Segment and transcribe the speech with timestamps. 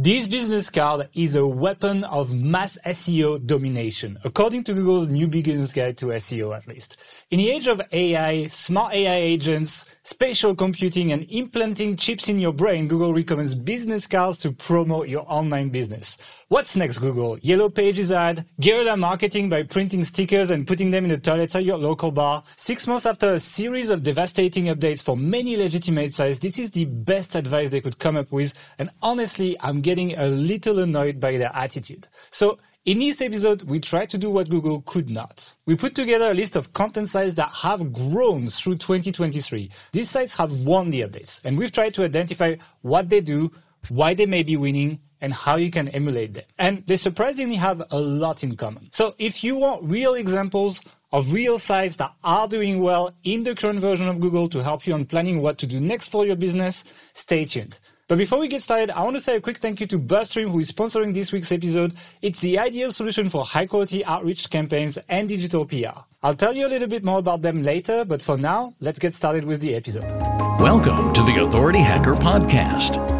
[0.00, 5.72] This business card is a weapon of mass SEO domination, according to Google's new beginner's
[5.72, 6.98] guide to SEO at least.
[7.32, 12.52] In the age of AI, smart AI agents, spatial computing, and implanting chips in your
[12.52, 16.16] brain, Google recommends business cards to promote your online business.
[16.50, 17.38] What's next, Google?
[17.40, 21.64] Yellow pages ad, guerrilla marketing by printing stickers and putting them in the toilets at
[21.66, 22.42] your local bar.
[22.56, 26.86] Six months after a series of devastating updates for many legitimate sites, this is the
[26.86, 31.36] best advice they could come up with, and honestly, I'm getting a little annoyed by
[31.36, 32.08] their attitude.
[32.30, 35.54] So, in this episode, we try to do what Google could not.
[35.66, 39.70] We put together a list of content sites that have grown through 2023.
[39.92, 43.52] These sites have won the updates, and we've tried to identify what they do,
[43.90, 46.44] why they may be winning, and how you can emulate them.
[46.58, 48.88] And they surprisingly have a lot in common.
[48.90, 50.80] So if you want real examples
[51.12, 54.86] of real sites that are doing well in the current version of Google to help
[54.86, 57.78] you on planning what to do next for your business, stay tuned.
[58.08, 60.50] But before we get started, I want to say a quick thank you to BuzzStream,
[60.50, 61.92] who is sponsoring this week's episode.
[62.22, 66.04] It's the ideal solution for high quality outreach campaigns and digital PR.
[66.22, 69.12] I'll tell you a little bit more about them later, but for now, let's get
[69.12, 70.10] started with the episode.
[70.58, 73.17] Welcome to the Authority Hacker Podcast.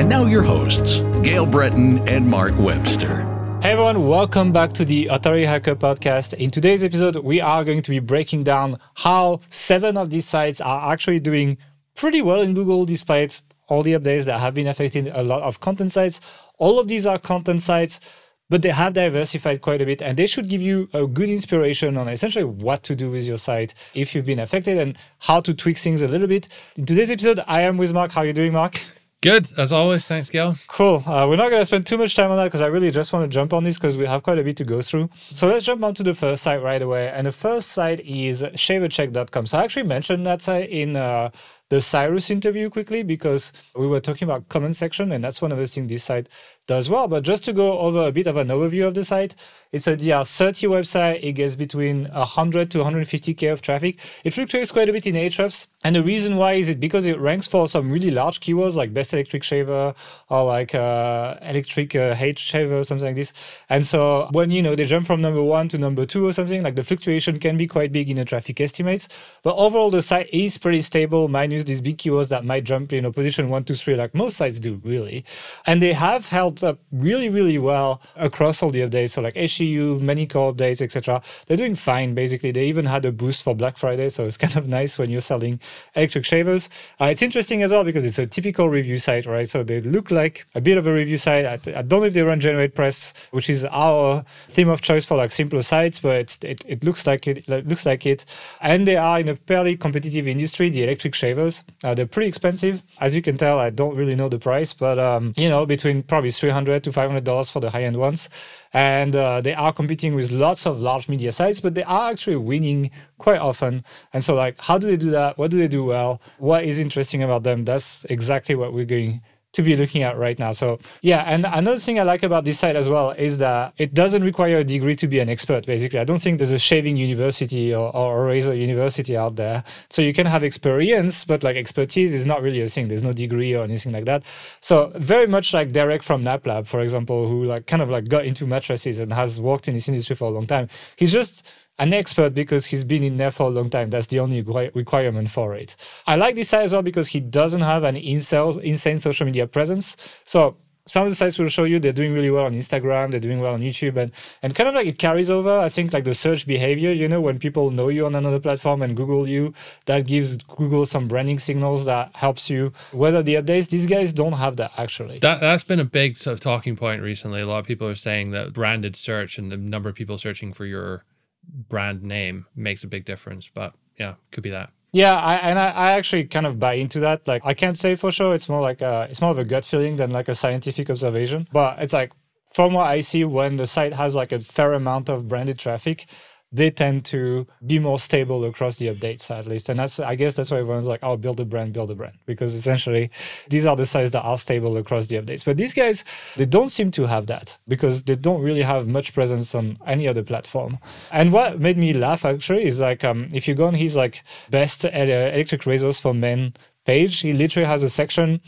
[0.00, 3.20] And now your hosts, Gael Breton and Mark Webster.
[3.60, 6.32] Hey everyone, welcome back to the Authority Hacker podcast.
[6.32, 10.58] In today's episode, we are going to be breaking down how seven of these sites
[10.58, 11.58] are actually doing
[11.94, 15.60] pretty well in Google despite all the updates that have been affecting a lot of
[15.60, 16.22] content sites.
[16.56, 18.00] All of these are content sites,
[18.48, 21.98] but they have diversified quite a bit and they should give you a good inspiration
[21.98, 25.52] on essentially what to do with your site if you've been affected and how to
[25.52, 26.48] tweak things a little bit.
[26.76, 28.12] In today's episode, I am with Mark.
[28.12, 28.80] How are you doing, Mark?
[29.22, 30.08] Good as always.
[30.08, 30.56] Thanks, Gael.
[30.66, 31.02] Cool.
[31.06, 33.12] Uh, we're not going to spend too much time on that because I really just
[33.12, 35.10] want to jump on this because we have quite a bit to go through.
[35.30, 37.10] So let's jump on to the first site right away.
[37.10, 39.46] And the first site is shavercheck.com.
[39.46, 41.28] So I actually mentioned that site in uh,
[41.68, 45.58] the Cyrus interview quickly because we were talking about comment section, and that's one of
[45.58, 46.28] the things this site
[46.70, 47.08] does well.
[47.08, 49.34] But just to go over a bit of an overview of the site,
[49.72, 51.18] it's a DR30 website.
[51.22, 53.98] It gets between 100 to 150k of traffic.
[54.24, 57.18] It fluctuates quite a bit in Ahrefs, and the reason why is it because it
[57.18, 59.94] ranks for some really large keywords like best electric shaver
[60.28, 63.32] or like uh, electric uh, H shaver something like this.
[63.68, 66.62] And so when you know they jump from number one to number two or something,
[66.62, 69.08] like the fluctuation can be quite big in the traffic estimates.
[69.42, 72.96] But overall, the site is pretty stable, minus these big keywords that might jump in
[72.96, 75.24] you know, position one, two, three, like most sites do, really.
[75.66, 79.10] And they have held up really, really well across all the updates.
[79.10, 81.22] So like HCU, many core updates, etc.
[81.46, 82.14] They're doing fine.
[82.14, 85.10] Basically, they even had a boost for Black Friday, so it's kind of nice when
[85.10, 85.60] you're selling
[85.94, 86.68] electric shavers.
[87.00, 89.48] Uh, it's interesting as well because it's a typical review site, right?
[89.48, 91.44] So they look like a bit of a review site.
[91.44, 95.16] I, I don't know if they run GeneratePress, which is our theme of choice for
[95.16, 98.24] like simpler sites, but it, it looks like it, it looks like it.
[98.60, 100.70] And they are in a fairly competitive industry.
[100.70, 103.58] The electric shavers, uh, they're pretty expensive, as you can tell.
[103.58, 107.24] I don't really know the price, but um, you know, between probably 300 to 500
[107.24, 108.28] dollars for the high end ones,
[108.72, 112.36] and uh, they are competing with lots of large media sites, but they are actually
[112.36, 113.84] winning quite often.
[114.12, 115.38] And so, like, how do they do that?
[115.38, 116.20] What do they do well?
[116.38, 117.64] What is interesting about them?
[117.64, 119.20] That's exactly what we're going
[119.52, 120.52] to be looking at right now.
[120.52, 123.94] So yeah, and another thing I like about this site as well is that it
[123.94, 125.66] doesn't require a degree to be an expert.
[125.66, 129.64] Basically, I don't think there's a shaving university or, or a razor university out there.
[129.88, 132.88] So you can have experience, but like expertise is not really a thing.
[132.88, 134.22] There's no degree or anything like that.
[134.60, 138.24] So very much like Derek from NapLab, for example, who like kind of like got
[138.24, 140.68] into mattresses and has worked in this industry for a long time.
[140.96, 141.46] He's just
[141.80, 143.88] an expert because he's been in there for a long time.
[143.88, 145.76] That's the only requirement for it.
[146.06, 149.96] I like this site as well because he doesn't have an insane social media presence.
[150.24, 153.20] So some of the sites will show you they're doing really well on Instagram, they're
[153.20, 155.58] doing well on YouTube, and and kind of like it carries over.
[155.58, 158.82] I think like the search behavior, you know, when people know you on another platform
[158.82, 159.54] and Google you,
[159.86, 163.70] that gives Google some branding signals that helps you weather the updates.
[163.70, 165.18] These guys don't have that actually.
[165.20, 167.40] That that's been a big sort of talking point recently.
[167.40, 170.52] A lot of people are saying that branded search and the number of people searching
[170.52, 171.04] for your
[171.44, 173.50] brand name makes a big difference.
[173.52, 174.70] But yeah, could be that.
[174.92, 177.28] Yeah, I, and I, I, actually kind of buy into that.
[177.28, 178.34] Like, I can't say for sure.
[178.34, 181.46] It's more like a, it's more of a gut feeling than like a scientific observation.
[181.52, 182.10] But it's like
[182.52, 186.06] from what I see, when the site has like a fair amount of branded traffic,
[186.52, 189.68] they tend to be more stable across the updates at least.
[189.68, 192.16] And that's i guess that's why everyone's like oh build a brand build a brand.
[192.26, 193.10] Because essentially
[193.48, 195.44] these are the sites that are stable across the updates.
[195.44, 196.04] But these guys
[196.36, 200.08] they don't seem to have that because they don't really have much presence on any
[200.08, 200.78] other platform.
[201.10, 204.22] And what made me laugh actually is like um, if you go on his like
[204.50, 206.54] best electric razors for men
[206.86, 208.40] page he literally has a section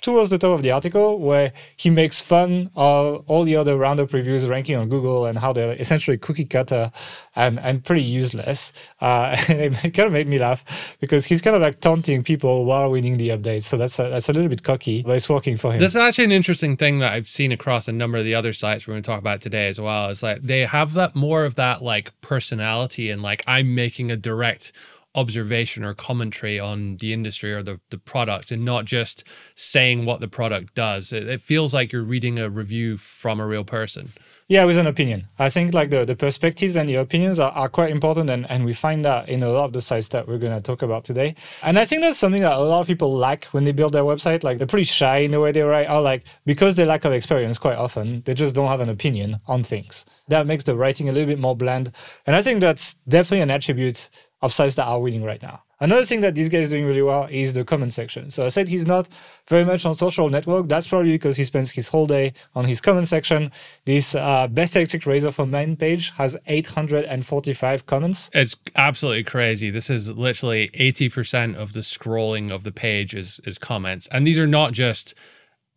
[0.00, 4.12] towards the top of the article where he makes fun of all the other roundup
[4.12, 6.92] reviews ranking on Google and how they're essentially cookie cutter
[7.36, 8.72] and, and pretty useless.
[9.00, 12.64] Uh, and it kind of made me laugh because he's kind of like taunting people
[12.64, 13.62] while winning the update.
[13.64, 15.78] So that's a, that's a little bit cocky, but it's working for him.
[15.78, 18.52] This is actually an interesting thing that I've seen across a number of the other
[18.52, 20.08] sites we're going to talk about today as well.
[20.08, 24.16] Is like they have that more of that like personality and like I'm making a
[24.16, 24.72] direct
[25.14, 29.24] observation or commentary on the industry or the, the product and not just
[29.56, 31.12] saying what the product does.
[31.12, 34.10] It, it, feels like you're reading a review from a real person.
[34.46, 35.28] Yeah, with an opinion.
[35.38, 38.64] I think like the, the perspectives and the opinions are, are quite important and, and
[38.64, 41.34] we find that in a lot of the sites that we're gonna talk about today.
[41.62, 44.04] And I think that's something that a lot of people lack when they build their
[44.04, 44.44] website.
[44.44, 47.12] Like they're pretty shy in the way they write, or like because they lack of
[47.12, 50.04] experience quite often, they just don't have an opinion on things.
[50.28, 51.90] That makes the writing a little bit more bland.
[52.26, 54.08] And I think that's definitely an attribute
[54.42, 55.62] of sites that are winning right now.
[55.82, 58.30] Another thing that this guy is doing really well is the comment section.
[58.30, 59.08] So I said he's not
[59.48, 60.68] very much on social network.
[60.68, 63.50] That's probably because he spends his whole day on his comment section.
[63.86, 68.30] This uh, best electric razor for men page has 845 comments.
[68.34, 69.70] It's absolutely crazy.
[69.70, 74.38] This is literally 80% of the scrolling of the page is is comments, and these
[74.38, 75.14] are not just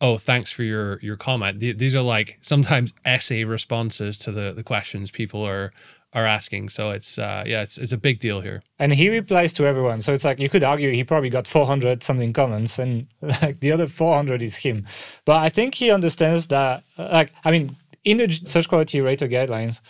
[0.00, 4.64] oh thanks for your your comment these are like sometimes essay responses to the the
[4.64, 5.72] questions people are
[6.14, 6.68] are asking.
[6.68, 8.62] So it's uh, yeah, it's it's a big deal here.
[8.78, 10.00] And he replies to everyone.
[10.00, 13.72] So it's like you could argue he probably got 400 something comments, and like the
[13.72, 14.86] other 400 is him.
[15.24, 16.84] But I think he understands that.
[16.96, 19.80] Like I mean, in the search quality rater guidelines,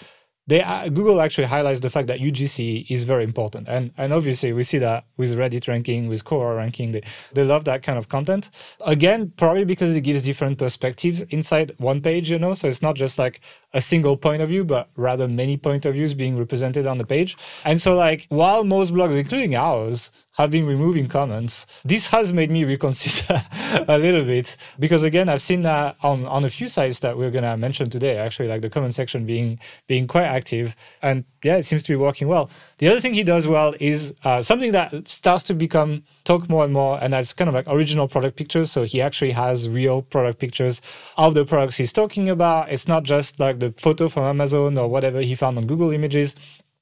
[0.47, 4.53] they uh, Google actually highlights the fact that UGC is very important, and and obviously
[4.53, 7.03] we see that with Reddit ranking, with Quora ranking, they
[7.33, 8.51] they love that kind of content.
[8.85, 12.53] Again, probably because it gives different perspectives inside one page, you know.
[12.55, 13.41] So it's not just like
[13.73, 17.07] a single point of view, but rather many point of views being represented on the
[17.07, 17.37] page.
[17.65, 21.67] And so, like while most blogs, including ours, have been removing comments.
[21.85, 23.45] This has made me reconsider
[23.89, 27.31] a little bit because again, I've seen that on, on a few sites that we're
[27.31, 30.75] gonna mention today, actually, like the comment section being being quite active.
[31.03, 32.51] And yeah, it seems to be working well.
[32.79, 36.65] The other thing he does well is uh, something that starts to become talk more
[36.65, 38.73] and more, and that's kind of like original product pictures.
[38.73, 40.81] So he actually has real product pictures
[41.17, 42.73] of the products he's talking about.
[42.73, 46.35] It's not just like the photo from Amazon or whatever he found on Google Images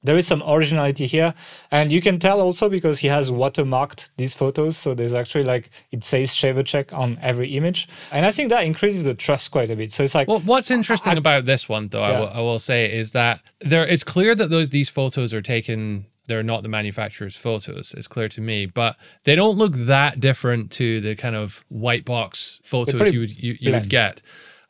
[0.03, 1.33] there is some originality here
[1.71, 5.69] and you can tell also because he has watermarked these photos so there's actually like
[5.91, 9.69] it says shaver check on every image and i think that increases the trust quite
[9.69, 12.11] a bit so it's like well what's interesting I, about this one though yeah.
[12.11, 15.41] I, will, I will say is that there it's clear that those these photos are
[15.41, 17.93] taken they're not the manufacturer's photos.
[17.97, 18.95] It's clear to me, but
[19.25, 23.57] they don't look that different to the kind of white box photos you would you,
[23.59, 24.21] you would get.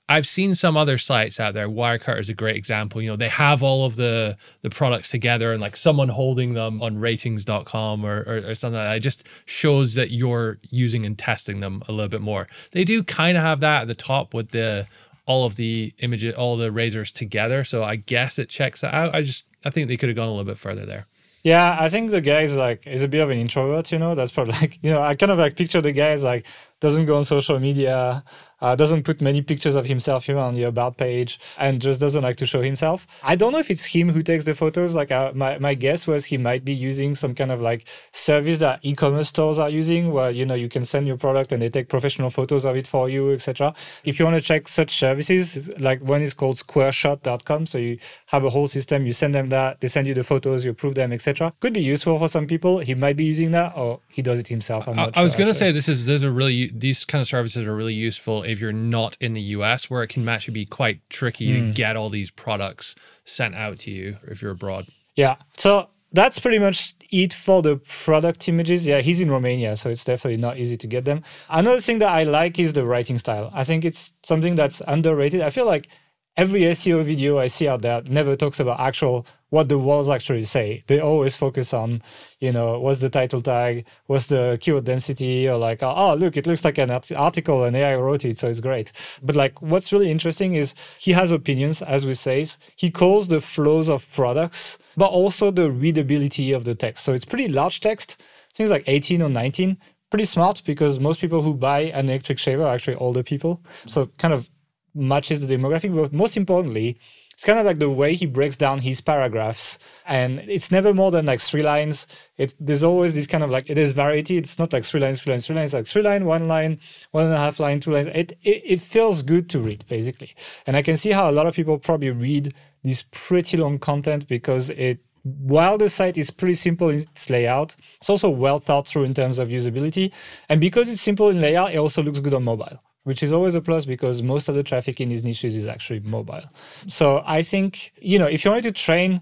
[0.09, 1.69] I've seen some other sites out there.
[1.69, 3.01] Wirecutter is a great example.
[3.01, 6.81] You know, they have all of the the products together and like someone holding them
[6.81, 8.97] on RTINGS.com or, or, or something like that.
[8.97, 12.47] It just shows that you're using and testing them a little bit more.
[12.71, 14.87] They do kind of have that at the top with the
[15.25, 17.63] all of the images, all the razors together.
[17.63, 19.15] So I guess it checks out.
[19.15, 21.07] I just I think they could have gone a little bit further there.
[21.43, 24.15] Yeah, I think the guy is like is a bit of an introvert, you know.
[24.15, 26.45] That's probably like you know, I kind of like picture the guy as like
[26.79, 28.23] doesn't go on social media,
[28.63, 32.23] uh, doesn't put many pictures of himself here on the about page, and just doesn't
[32.23, 33.05] like to show himself.
[33.21, 34.95] I don't know if it's him who takes the photos.
[34.95, 38.59] Like uh, my my guess was he might be using some kind of like service
[38.59, 41.67] that e-commerce stores are using, where you know you can send your product and they
[41.67, 43.75] take professional photos of it for you, etc.
[44.05, 48.45] If you want to check such services, like one is called SquareShot.com, so you have
[48.45, 49.05] a whole system.
[49.05, 51.53] You send them that, they send you the photos, you approve them, etc.
[51.59, 52.79] Could be useful for some people.
[52.79, 54.87] He might be using that, or he does it himself.
[54.87, 57.67] i, I was going to say this is there's a really these kind of services
[57.67, 61.01] are really useful if you're not in the US, where it can actually be quite
[61.09, 61.53] tricky mm.
[61.53, 61.71] to hmm.
[61.71, 62.95] get all these products
[63.25, 64.87] sent out to you if you're abroad.
[65.15, 65.35] Yeah.
[65.57, 68.85] So that's pretty much it for the product images.
[68.85, 71.23] Yeah, he's in Romania, so it's definitely not easy to get them.
[71.49, 73.51] Another thing that I like is the writing style.
[73.53, 75.41] I think it's something that's underrated.
[75.41, 75.89] I feel like
[76.37, 80.43] every SEO video I see out there never talks about actual what the walls actually
[80.43, 80.83] say.
[80.87, 82.01] They always focus on,
[82.39, 86.35] you know, what's the title tag, what's the keyword density, or like, oh, oh, look,
[86.37, 88.91] it looks like an article and AI wrote it, so it's great.
[89.21, 92.43] But like, what's really interesting is he has opinions, as we say.
[92.75, 97.05] He calls the flows of products, but also the readability of the text.
[97.05, 98.19] So it's pretty large text,
[98.55, 99.77] things like 18 or 19.
[100.09, 103.61] Pretty smart because most people who buy an electric shaver are actually older people.
[103.85, 104.49] So kind of
[104.95, 105.95] matches the demographic.
[105.95, 106.97] But most importantly,
[107.33, 111.09] it's kind of like the way he breaks down his paragraphs and it's never more
[111.09, 112.05] than like three lines.
[112.37, 114.37] It there's always this kind of like it is variety.
[114.37, 116.79] It's not like three lines three lines three lines like three line one line
[117.11, 118.07] one and a half line two lines.
[118.07, 120.35] It, it it feels good to read basically.
[120.67, 124.27] And i can see how a lot of people probably read this pretty long content
[124.27, 128.87] because it while the site is pretty simple in its layout, it's also well thought
[128.87, 130.11] through in terms of usability.
[130.49, 133.55] And because it's simple in layout, it also looks good on mobile which is always
[133.55, 136.43] a plus because most of the traffic in these niches is actually mobile.
[136.87, 139.21] So I think, you know, if you wanted to train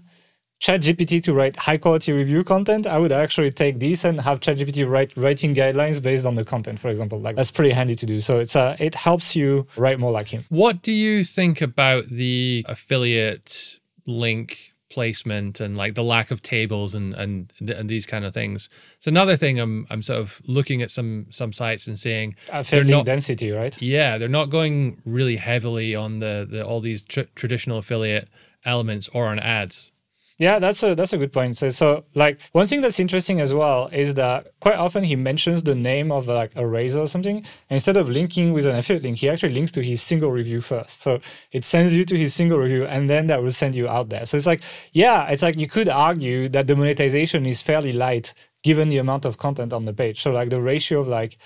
[0.62, 4.88] ChatGPT to write high quality review content, I would actually take this and have ChatGPT
[4.88, 7.20] write writing guidelines based on the content, for example.
[7.20, 8.20] Like that's pretty handy to do.
[8.20, 10.44] So it's uh, it helps you write more like him.
[10.50, 16.94] What do you think about the affiliate link placement and like the lack of tables
[16.94, 18.68] and and and these kind of things.
[18.98, 22.62] It's another thing I'm I'm sort of looking at some some sites and seeing uh,
[22.62, 23.80] they're not density, right?
[23.80, 28.28] Yeah, they're not going really heavily on the the all these tr- traditional affiliate
[28.64, 29.91] elements or on ads.
[30.38, 31.56] Yeah, that's a that's a good point.
[31.56, 35.62] So, so like one thing that's interesting as well is that quite often he mentions
[35.62, 37.44] the name of like a razor or something.
[37.70, 41.02] Instead of linking with an affiliate link, he actually links to his single review first.
[41.02, 41.20] So
[41.52, 44.26] it sends you to his single review and then that will send you out there.
[44.26, 44.62] So it's like,
[44.92, 49.24] yeah, it's like you could argue that the monetization is fairly light given the amount
[49.24, 50.22] of content on the page.
[50.22, 51.38] So like the ratio of like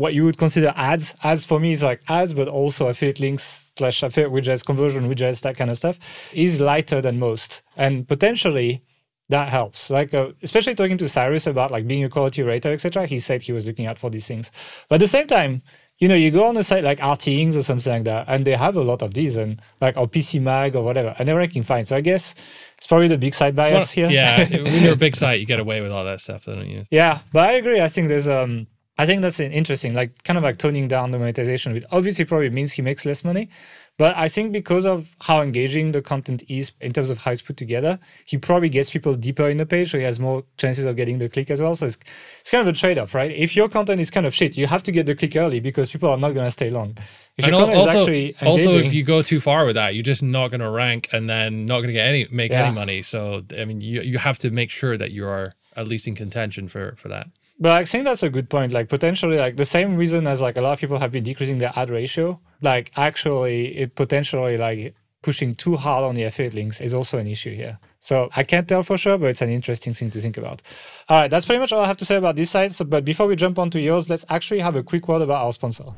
[0.00, 1.14] what you would consider ads.
[1.22, 5.42] Ads for me is like ads, but also affiliate links slash affiliate widgets, conversion widgets,
[5.42, 5.98] that kind of stuff
[6.32, 7.60] is lighter than most.
[7.76, 8.82] And potentially
[9.28, 9.90] that helps.
[9.90, 13.06] Like, uh, especially talking to Cyrus about like being a quality rater, etc.
[13.06, 14.50] He said he was looking out for these things.
[14.88, 15.60] But at the same time,
[15.98, 18.56] you know, you go on a site like RTINGS or something like that, and they
[18.56, 21.62] have a lot of these, and like or PC Mag or whatever, and they're ranking
[21.62, 21.84] fine.
[21.84, 22.34] So I guess
[22.78, 24.08] it's probably the big site bias here.
[24.10, 26.84] Yeah, when you're a big site, you get away with all that stuff, don't you?
[26.90, 27.82] Yeah, but I agree.
[27.82, 28.66] I think there's um
[29.00, 32.50] I think that's interesting, like kind of like toning down the monetization, which obviously probably
[32.50, 33.48] means he makes less money.
[33.96, 37.40] But I think because of how engaging the content is in terms of how it's
[37.40, 40.84] put together, he probably gets people deeper in the page, so he has more chances
[40.84, 41.74] of getting the click as well.
[41.74, 41.96] So it's,
[42.42, 43.30] it's kind of a trade off, right?
[43.30, 45.88] If your content is kind of shit, you have to get the click early because
[45.88, 46.98] people are not going to stay long.
[47.38, 50.60] If and also, also, if you go too far with that, you're just not going
[50.60, 52.66] to rank and then not going to get any make yeah.
[52.66, 53.00] any money.
[53.00, 56.14] So I mean, you you have to make sure that you are at least in
[56.14, 57.28] contention for for that.
[57.60, 58.72] But I think that's a good point.
[58.72, 61.58] Like potentially, like the same reason as like a lot of people have been decreasing
[61.58, 62.40] their ad ratio.
[62.62, 67.26] Like actually, it potentially like pushing too hard on the affiliate links is also an
[67.26, 67.78] issue here.
[68.00, 70.62] So I can't tell for sure, but it's an interesting thing to think about.
[71.10, 72.72] All right, that's pretty much all I have to say about this site.
[72.72, 75.52] So, but before we jump onto yours, let's actually have a quick word about our
[75.52, 75.92] sponsor.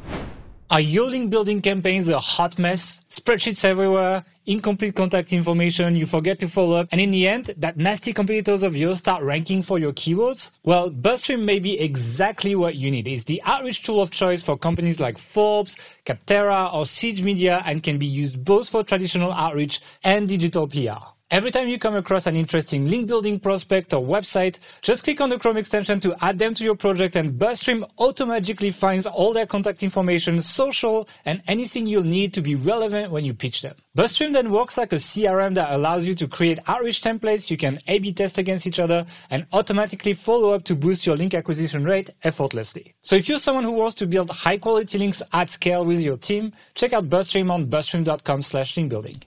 [0.72, 3.04] Are your link building campaigns a hot mess?
[3.10, 7.76] Spreadsheets everywhere, incomplete contact information, you forget to follow up, and in the end, that
[7.76, 10.52] nasty competitors of yours start ranking for your keywords?
[10.64, 13.06] Well, BuzzStream may be exactly what you need.
[13.06, 15.76] It's the outreach tool of choice for companies like Forbes,
[16.06, 21.11] Capterra, or Siege Media, and can be used both for traditional outreach and digital PR.
[21.32, 25.30] Every time you come across an interesting link building prospect or website, just click on
[25.30, 29.46] the Chrome extension to add them to your project and BuzzStream automatically finds all their
[29.46, 33.74] contact information, social, and anything you'll need to be relevant when you pitch them.
[33.96, 37.78] BuzzStream then works like a CRM that allows you to create outreach templates you can
[37.86, 42.10] A-B test against each other and automatically follow up to boost your link acquisition rate
[42.24, 42.94] effortlessly.
[43.00, 46.18] So if you're someone who wants to build high quality links at scale with your
[46.18, 49.22] team, check out BuzzStream on buzzstream.com slash link building.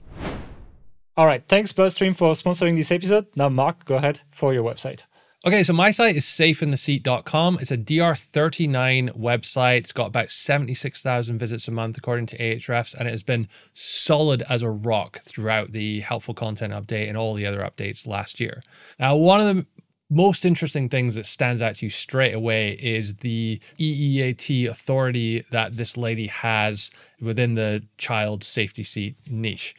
[1.16, 1.42] All right.
[1.48, 3.26] Thanks, BuzzStream, for sponsoring this episode.
[3.34, 5.04] Now, Mark, go ahead for your website.
[5.46, 7.58] Okay, so my site is safeintheseat.com.
[7.60, 9.78] It's a DR39 website.
[9.78, 14.42] It's got about 76,000 visits a month, according to Ahrefs, and it has been solid
[14.48, 18.62] as a rock throughout the helpful content update and all the other updates last year.
[18.98, 19.66] Now, one of the
[20.10, 25.72] most interesting things that stands out to you straight away is the EEAT authority that
[25.72, 29.74] this lady has within the child safety seat niche.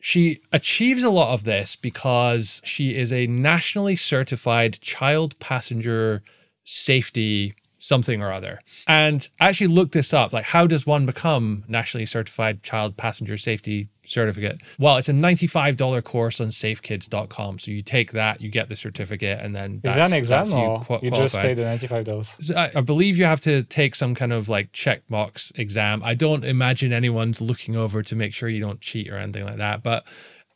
[0.00, 6.22] She achieves a lot of this because she is a nationally certified child passenger
[6.64, 8.60] safety something or other.
[8.86, 13.36] And I actually looked this up like, how does one become nationally certified child passenger
[13.36, 14.62] safety certificate?
[14.78, 17.58] Well, it's a $95 course on safekids.com.
[17.58, 20.86] So you take that, you get the certificate, and then is that an exam or
[21.02, 22.42] you, you just pay the $95?
[22.42, 26.02] So I, I, believe you have to take some kind of like checkbox exam.
[26.04, 29.56] I don't imagine anyone's looking over to make sure you don't cheat or anything like
[29.56, 29.82] that.
[29.82, 30.04] But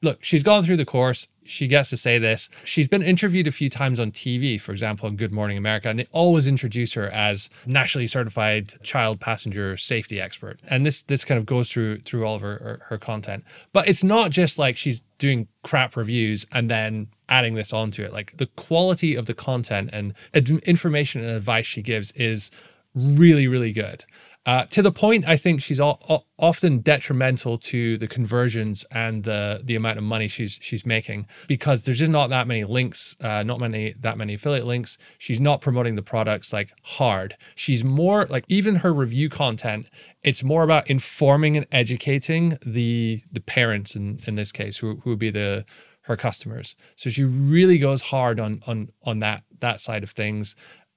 [0.05, 1.29] look, she's gone through the course.
[1.45, 2.49] She gets to say this.
[2.65, 5.99] She's been interviewed a few times on TV, for example, on Good Morning America, and
[5.99, 10.61] they always introduce her as nationally certified child passenger safety expert.
[10.69, 13.45] And this this kind of goes through through all of her, her, her content.
[13.73, 18.13] But it's not just like she's doing crap reviews and then adding this onto it.
[18.13, 22.51] Like the quality of the content and information and advice she gives is
[22.95, 24.05] really, really good.
[24.47, 29.25] Uh, to the point, I think she's all, all, often detrimental to the conversions and
[29.25, 33.17] the the amount of money she's she's making because there's just not that many links,
[33.23, 34.99] uh, not many that many affiliate links.
[35.17, 37.37] She's not promoting the products like hard.
[37.55, 39.89] She's more like even her review content.
[40.23, 45.11] It's more about informing and educating the the parents in in this case, who who
[45.11, 45.65] would be the
[46.03, 46.77] her customers.
[46.97, 50.55] So she really goes hard on on on that that side of things.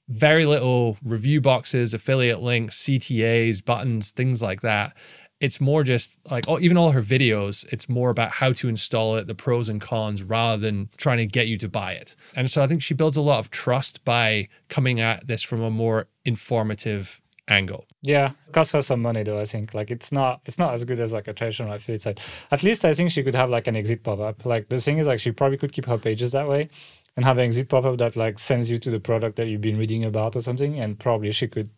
[0.10, 4.96] Very little review boxes, affiliate links, CTAs, buttons, things like that.
[5.40, 9.18] It's more just like oh, even all her videos, it's more about how to install
[9.18, 12.16] it, the pros and cons, rather than trying to get you to buy it.
[12.36, 15.62] And so I think she builds a lot of trust by coming at this from
[15.62, 17.86] a more informative angle.
[18.02, 19.40] Yeah, costs her some money though.
[19.40, 22.20] I think like it's not it's not as good as like a traditional affiliate site.
[22.52, 24.46] At least I think she could have like an exit pop up.
[24.46, 26.70] Like the thing is like she probably could keep her pages that way
[27.18, 29.60] and have an exit pop up that like sends you to the product that you've
[29.60, 30.80] been reading about or something.
[30.80, 31.70] And probably she could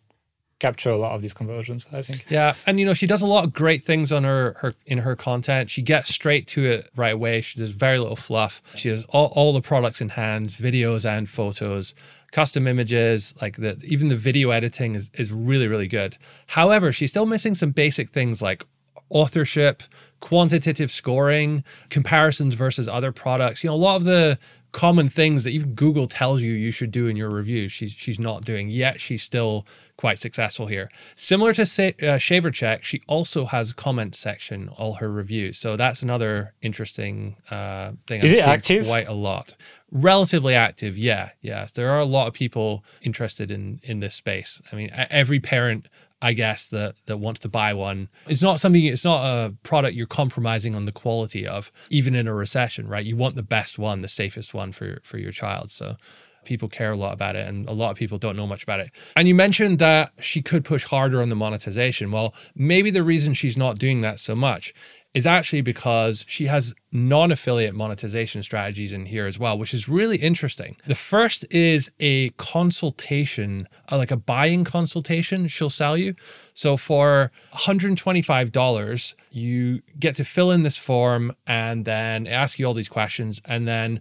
[0.60, 3.26] capture a lot of these conversions i think yeah and you know she does a
[3.26, 6.90] lot of great things on her her in her content she gets straight to it
[6.94, 10.48] right away she does very little fluff she has all, all the products in hand
[10.50, 11.94] videos and photos
[12.30, 16.16] custom images, like the even the video editing is is really really good.
[16.48, 18.64] However, she's still missing some basic things like
[19.08, 19.82] authorship,
[20.20, 23.64] quantitative scoring, comparisons versus other products.
[23.64, 24.38] You know, a lot of the
[24.72, 28.18] common things that even Google tells you you should do in your reviews, she's she's
[28.18, 29.00] not doing yet.
[29.00, 30.90] She's still quite successful here.
[31.14, 35.58] Similar to say, uh, Shaver Check, she also has a comment section all her reviews.
[35.58, 38.22] So that's another interesting uh, thing.
[38.22, 38.86] Is I've it active?
[38.86, 39.54] Quite a lot.
[39.92, 41.66] Relatively active, yeah, yeah.
[41.74, 44.62] There are a lot of people interested in in this space.
[44.72, 45.88] I mean, every parent
[46.22, 48.08] I guess that that wants to buy one.
[48.26, 52.26] It's not something it's not a product you're compromising on the quality of even in
[52.26, 53.04] a recession, right?
[53.04, 55.70] You want the best one, the safest one for for your child.
[55.70, 55.96] So
[56.44, 58.80] people care a lot about it and a lot of people don't know much about
[58.80, 58.90] it.
[59.16, 62.10] And you mentioned that she could push harder on the monetization.
[62.10, 64.74] Well, maybe the reason she's not doing that so much
[65.12, 69.88] is actually because she has non affiliate monetization strategies in here as well, which is
[69.88, 70.76] really interesting.
[70.86, 76.14] The first is a consultation, uh, like a buying consultation she'll sell you.
[76.54, 82.74] So for $125, you get to fill in this form and then ask you all
[82.74, 83.40] these questions.
[83.46, 84.00] And then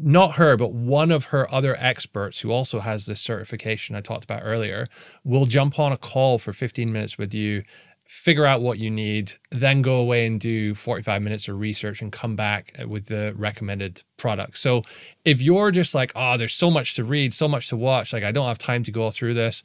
[0.00, 4.24] not her, but one of her other experts who also has this certification I talked
[4.24, 4.86] about earlier
[5.24, 7.64] will jump on a call for 15 minutes with you
[8.08, 12.10] figure out what you need, then go away and do 45 minutes of research and
[12.10, 14.56] come back uh, with the recommended product.
[14.56, 14.82] So
[15.26, 18.24] if you're just like, oh, there's so much to read, so much to watch, like
[18.24, 19.62] I don't have time to go through this,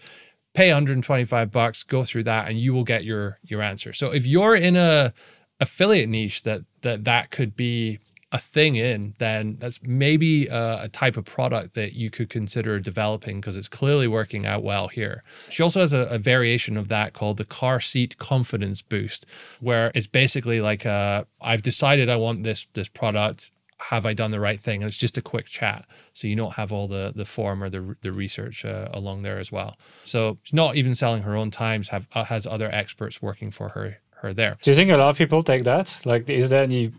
[0.54, 3.94] pay 125 bucks, go through that, and you will get your your answer.
[3.94, 5.14] So if you're in a
[5.62, 8.00] affiliate niche that that that could be
[8.34, 12.80] a thing in, then that's maybe a, a, type of product that you could consider
[12.80, 15.24] developing because it's clearly working out well here.
[15.50, 19.28] She also has a, a, variation of that called the car seat confidence boost,
[19.62, 23.52] where it's basically like uh, I've decided I want this this product.
[23.90, 24.82] Have I done the right thing?
[24.82, 27.70] And it's just a quick chat, so you don't have all the the form or
[27.70, 29.78] the the research uh, along there as well.
[30.06, 31.90] So she's not even selling her own times.
[31.90, 34.58] Have uh, has other experts working for her her there.
[34.64, 36.00] Do you think a lot of people take that?
[36.04, 36.94] Like, is there any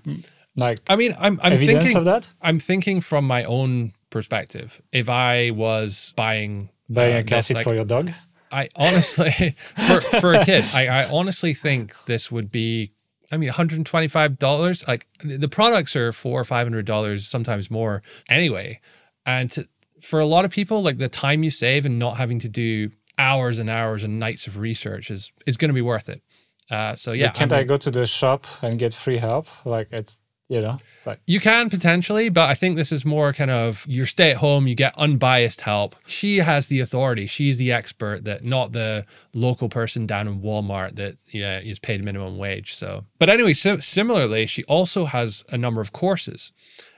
[0.57, 2.29] like, I mean, I'm, I'm thinking of that.
[2.41, 4.81] I'm thinking from my own perspective.
[4.93, 8.11] If I was buying buying uh, a cat seat like, for your dog,
[8.53, 12.93] I honestly for for a kid, I, I honestly think this would be.
[13.33, 14.87] I mean, $125.
[14.87, 18.03] Like the products are four or five hundred dollars, sometimes more.
[18.29, 18.81] Anyway,
[19.27, 19.67] and to,
[20.01, 22.91] for a lot of people, like the time you save and not having to do
[23.19, 26.23] hours and hours and nights of research is is going to be worth it.
[26.71, 29.47] Uh, so yeah, but can't I'm, I go to the shop and get free help?
[29.65, 30.79] Like it's you know?
[30.99, 34.33] It's like you can potentially but i think this is more kind of you stay
[34.33, 35.97] at home you get unbiased help.
[36.07, 37.27] She has the authority.
[37.27, 42.05] She's the expert that not the local person down in walmart that yeah is paid
[42.05, 43.05] minimum wage so.
[43.19, 46.53] But anyway so similarly she also has a number of courses.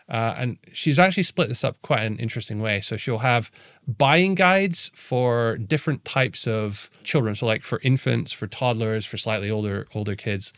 [0.09, 2.80] Uh, and she's actually split this up quite an interesting way.
[2.80, 3.50] So she'll have
[3.88, 7.35] buying guides for different types of children.
[7.35, 10.52] So like for infants, for toddlers, for slightly older older kids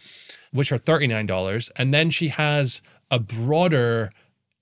[0.52, 1.70] which are $39.
[1.76, 4.10] And then she has a broader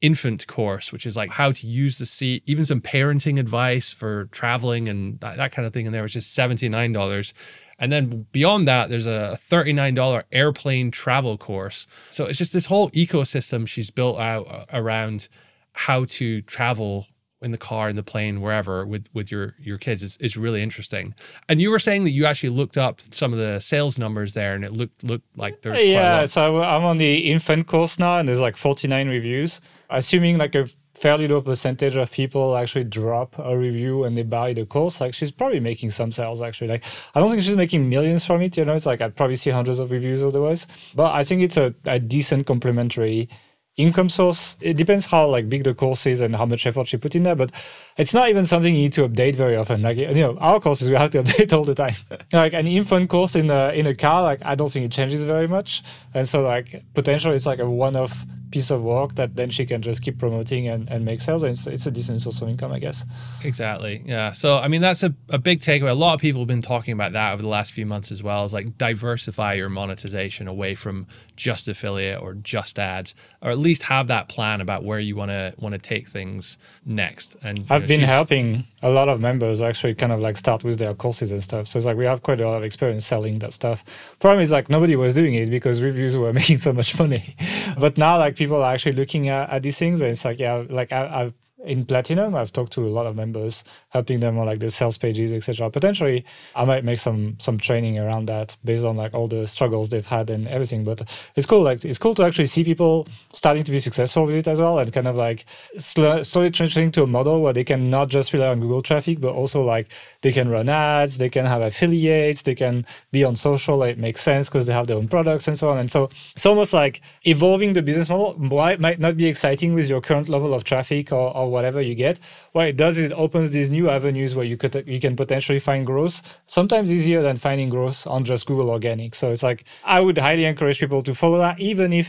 [0.01, 4.27] infant course, which is like how to use the seat, even some parenting advice for
[4.27, 7.33] traveling and that, that kind of thing in there, which is $79.
[7.79, 11.87] And then beyond that, there's a $39 airplane travel course.
[12.11, 15.29] So it's just this whole ecosystem she's built out uh, around
[15.73, 17.07] how to travel
[17.43, 20.63] in the car, in the plane, wherever with with your your kids is, is really
[20.63, 21.15] interesting.
[21.49, 24.55] And you were saying that you actually looked up some of the sales numbers there,
[24.55, 26.27] and it looked looked like there's yeah.
[26.27, 29.61] So I'm on the infant course now, and there's like 49 reviews.
[29.89, 34.53] Assuming like a fairly low percentage of people actually drop a review and they buy
[34.53, 36.69] the course, like she's probably making some sales actually.
[36.69, 38.57] Like I don't think she's making millions from it.
[38.57, 40.67] You know, it's like I'd probably see hundreds of reviews otherwise.
[40.95, 43.29] But I think it's a, a decent complementary
[43.77, 44.57] income source.
[44.61, 47.25] It depends how like big the course is and how much effort you put in
[47.25, 47.53] there, but
[47.97, 49.83] it's not even something you need to update very often.
[49.83, 51.95] Like you know, our courses we have to update all the time.
[52.33, 55.25] like an infant course in a in a car, like I don't think it changes
[55.25, 55.83] very much,
[56.15, 59.83] and so like potentially it's like a one-off piece of work that then she can
[59.83, 61.43] just keep promoting and, and make sales.
[61.43, 63.05] And it's, it's a decent source of income, I guess.
[63.45, 64.03] Exactly.
[64.07, 64.33] Yeah.
[64.33, 65.91] So, I mean, that's a, a big takeaway.
[65.91, 68.23] A lot of people have been talking about that over the last few months as
[68.23, 71.07] well, is like diversify your monetization away from
[71.37, 75.31] just affiliate or just ads, or at least have that plan about where you want
[75.31, 77.37] to want to take things next.
[77.43, 80.79] And I've know, been helping a lot of members actually kind of like start with
[80.79, 81.67] their courses and stuff.
[81.67, 83.85] So it's like we have quite a lot of experience selling that stuff.
[84.21, 87.35] Problem is like nobody was doing it because reviews were making so much money.
[87.79, 90.63] but now like people are actually looking at, at these things and it's like, yeah,
[90.71, 91.35] like I, I've
[91.67, 94.99] in platinum i've talked to a lot of members helping them on like the sales
[94.99, 96.25] pages etc potentially
[96.55, 100.07] i might make some some training around that based on like all the struggles they've
[100.07, 100.85] had and everything.
[100.85, 101.03] But
[101.35, 104.49] it's cool like it's cool to actually see people starting to be successful with it
[104.49, 105.45] as well and kind of like
[105.79, 109.33] slowly transitioning to a model where they can not just rely on google traffic but
[109.33, 109.89] also like
[110.23, 114.21] they can run ads they can have affiliates they can be on social it makes
[114.21, 115.79] sense because they have their own products and so on.
[115.79, 120.01] And so it's almost like evolving the business model might not be exciting with your
[120.01, 122.21] current level of traffic or, or whatever you get.
[122.53, 125.61] What it does is it opens these new avenues where you could you can potentially
[125.69, 126.17] find growth.
[126.47, 129.15] Sometimes easier than finding growth on just Google Organic.
[129.15, 132.09] So it's like I would highly encourage people to follow that, even if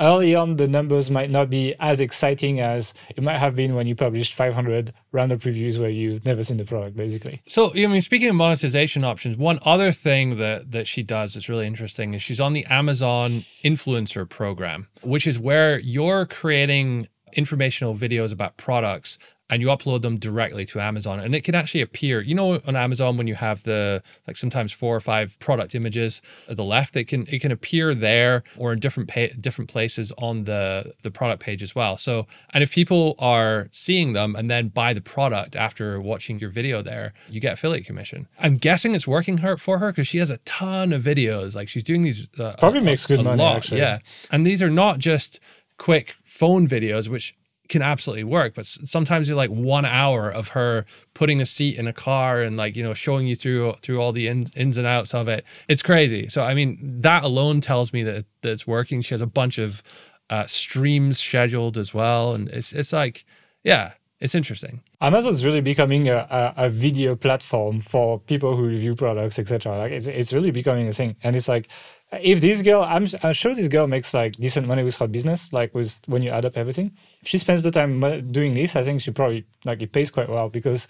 [0.00, 3.86] early on the numbers might not be as exciting as it might have been when
[3.86, 8.00] you published 500 random previews where you've never seen the product basically so i mean
[8.00, 12.22] speaking of monetization options one other thing that that she does that's really interesting is
[12.22, 19.18] she's on the amazon influencer program which is where you're creating informational videos about products
[19.50, 21.18] and you upload them directly to Amazon.
[21.18, 24.72] And it can actually appear you know on Amazon when you have the like sometimes
[24.72, 28.72] four or five product images at the left it can it can appear there or
[28.72, 31.96] in different pa- different places on the the product page as well.
[31.96, 36.50] So and if people are seeing them and then buy the product after watching your
[36.50, 38.28] video there you get affiliate commission.
[38.38, 41.56] I'm guessing it's working her for her because she has a ton of videos.
[41.56, 43.80] Like she's doing these uh, probably a, makes good money lot, actually.
[43.80, 43.98] yeah.
[44.30, 45.40] And these are not just
[45.80, 47.34] quick phone videos, which
[47.68, 48.54] can absolutely work.
[48.54, 52.56] But sometimes you're like one hour of her putting a seat in a car and
[52.56, 55.44] like you know showing you through through all the in, ins and outs of it.
[55.68, 56.28] It's crazy.
[56.28, 59.02] So I mean that alone tells me that that it's working.
[59.02, 59.82] She has a bunch of
[60.30, 63.24] uh, streams scheduled as well, and it's it's like
[63.62, 63.92] yeah.
[64.22, 64.82] It's interesting.
[65.00, 66.18] Amazon is really becoming a,
[66.56, 69.78] a, a video platform for people who review products, etc.
[69.78, 71.70] Like it's, it's really becoming a thing, and it's like
[72.12, 75.52] if this girl, I'm, I'm sure this girl makes like decent money with her business,
[75.52, 76.92] like with when you add up everything.
[77.22, 80.10] If she spends the time uh, doing this, I think she probably like it pays
[80.10, 80.88] quite well because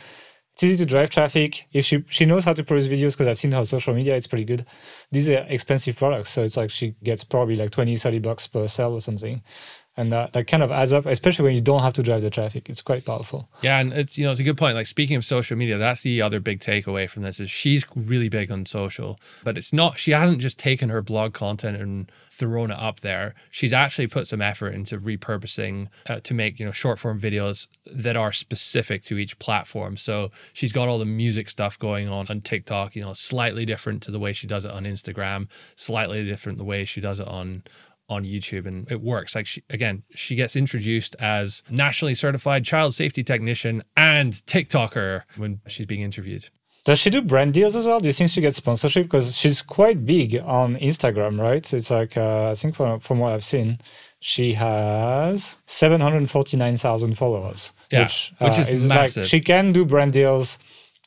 [0.53, 1.67] it's easy to drive traffic.
[1.73, 4.27] If she she knows how to produce videos because I've seen her social media, it's
[4.27, 4.65] pretty good.
[5.13, 8.67] These are expensive products, so it's like she gets probably like 20, 30 bucks per
[8.67, 9.43] sale or something
[10.01, 12.31] and that, that kind of adds up especially when you don't have to drive the
[12.31, 12.69] traffic.
[12.69, 13.49] It's quite powerful.
[13.63, 14.75] Yeah and it's you know it's a good point.
[14.75, 18.29] Like speaking of social media that's the other big takeaway from this is she's really
[18.29, 22.71] big on social but it's not she hasn't just taken her blog content and thrown
[22.71, 23.35] it up there.
[23.51, 27.69] She's actually put some effort into repurposing uh, to make you know short form videos
[27.87, 29.97] that are specific to each platform.
[29.97, 34.03] So she's got all the music stuff going on on tiktok you know slightly different
[34.03, 37.29] to the way she does it on instagram slightly different the way she does it
[37.29, 37.63] on
[38.11, 39.35] on YouTube and it works.
[39.35, 45.61] Like she, again, she gets introduced as nationally certified child safety technician and TikToker when
[45.67, 46.51] she's being interviewed.
[46.85, 48.01] Does she do brand deals as well?
[48.01, 49.05] Do you think she gets sponsorship?
[49.05, 51.73] Because she's quite big on Instagram, right?
[51.75, 53.79] It's like uh, I think from from what I've seen,
[54.19, 57.75] she has seven hundred forty nine thousand followers.
[57.93, 59.25] Yeah, which, uh, which is, is massive.
[59.25, 60.59] Like, she can do brand deals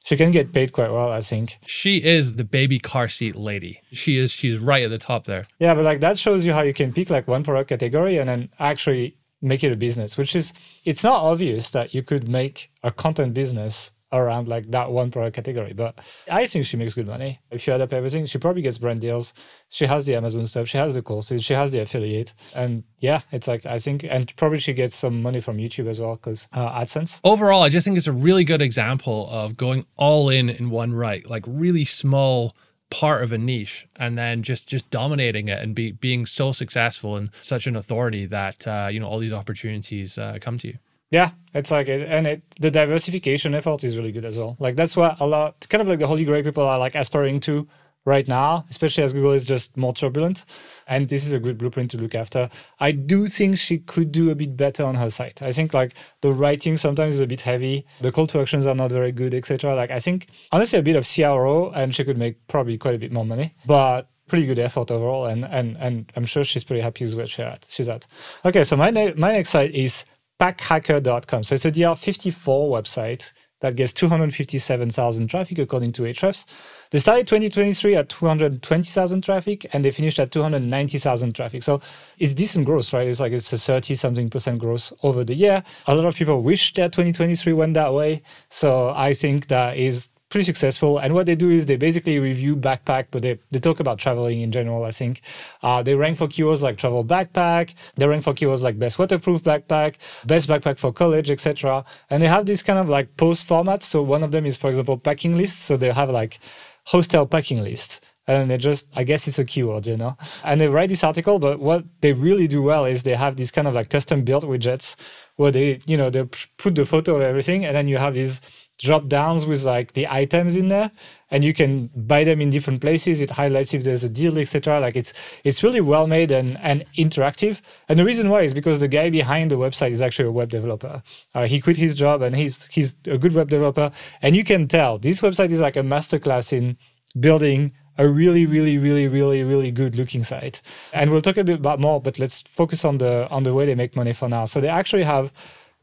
[0.03, 1.57] she can get paid quite well, I think.
[1.65, 3.81] She is the baby car seat lady.
[3.91, 4.31] She is.
[4.31, 5.45] She's right at the top there.
[5.59, 8.27] Yeah, but like that shows you how you can pick like one product category and
[8.27, 10.17] then actually make it a business.
[10.17, 14.91] Which is, it's not obvious that you could make a content business around like that
[14.91, 15.73] one product category.
[15.73, 15.99] But
[16.29, 17.39] I think she makes good money.
[17.51, 19.33] If you add up everything, she probably gets brand deals.
[19.69, 20.67] She has the Amazon stuff.
[20.67, 21.43] She has the courses.
[21.43, 22.33] She has the affiliate.
[22.55, 25.99] And yeah, it's like, I think, and probably she gets some money from YouTube as
[25.99, 27.19] well because uh, AdSense.
[27.23, 30.93] Overall, I just think it's a really good example of going all in in one
[30.93, 32.55] right, like really small
[32.93, 37.15] part of a niche and then just just dominating it and be being so successful
[37.15, 40.77] and such an authority that uh, you know all these opportunities uh, come to you
[41.09, 44.55] yeah, it's like it, and it the diversification effort is really good as well.
[44.59, 47.39] Like that's what a lot, kind of like the holy grail people are like aspiring
[47.41, 47.67] to
[48.05, 50.45] right now, especially as Google is just more turbulent.
[50.87, 52.49] And this is a good blueprint to look after.
[52.79, 55.41] I do think she could do a bit better on her site.
[55.41, 58.75] I think like the writing sometimes is a bit heavy, the call to actions are
[58.75, 59.75] not very good, etc.
[59.75, 62.99] Like I think honestly a bit of CRO and she could make probably quite a
[62.99, 65.25] bit more money, but pretty good effort overall.
[65.25, 67.65] And and and I'm sure she's pretty happy with where she's at.
[67.69, 68.05] She's at.
[68.43, 70.05] Okay, so my ne- my next site is
[70.43, 71.43] packhacker.com.
[71.43, 76.43] So it's a DR54 website that gets 257,000 traffic according to Ahrefs.
[76.91, 81.63] They started 2023 at 220,000 traffic and they finished at 290,000 traffic.
[81.63, 81.79] So
[82.19, 83.07] it's decent growth, right?
[83.07, 85.63] It's like it's a 30 something percent growth over the year.
[85.87, 88.21] A lot of people wish that 2023 went that way.
[88.49, 90.97] So I think that is pretty successful.
[90.97, 94.41] And what they do is they basically review backpack, but they, they talk about traveling
[94.41, 95.21] in general, I think.
[95.61, 99.43] Uh, they rank for keywords like travel backpack, they rank for keywords like best waterproof
[99.43, 101.85] backpack, best backpack for college, etc.
[102.09, 103.83] And they have this kind of like post formats.
[103.83, 105.61] So one of them is, for example, packing lists.
[105.61, 106.39] So they have like
[106.85, 110.67] hostel packing list and they just i guess it's a keyword you know and they
[110.67, 113.73] write this article but what they really do well is they have these kind of
[113.73, 114.95] like custom built widgets
[115.35, 116.23] where they you know they
[116.57, 118.39] put the photo of everything and then you have these
[118.79, 120.91] drop downs with like the items in there
[121.29, 123.21] and you can buy them in different places.
[123.21, 126.85] It highlights if there's a deal etc like it's it's really well made and and
[126.97, 127.61] interactive.
[127.87, 130.49] And the reason why is because the guy behind the website is actually a web
[130.49, 131.03] developer.
[131.33, 133.91] Uh, he quit his job and he's he's a good web developer.
[134.21, 136.77] And you can tell this website is like a masterclass in
[137.19, 140.61] building a really really really really really good looking site.
[140.93, 143.65] And we'll talk a bit about more but let's focus on the on the way
[143.65, 144.45] they make money for now.
[144.45, 145.31] So they actually have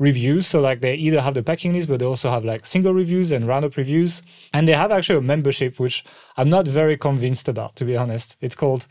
[0.01, 0.49] reviews.
[0.49, 3.31] So like they either have the packing list, but they also have like single reviews
[3.31, 4.23] and roundup reviews.
[4.53, 6.05] And they have actually a membership, which
[6.37, 8.37] I'm not very convinced about, to be honest.
[8.41, 8.89] It's called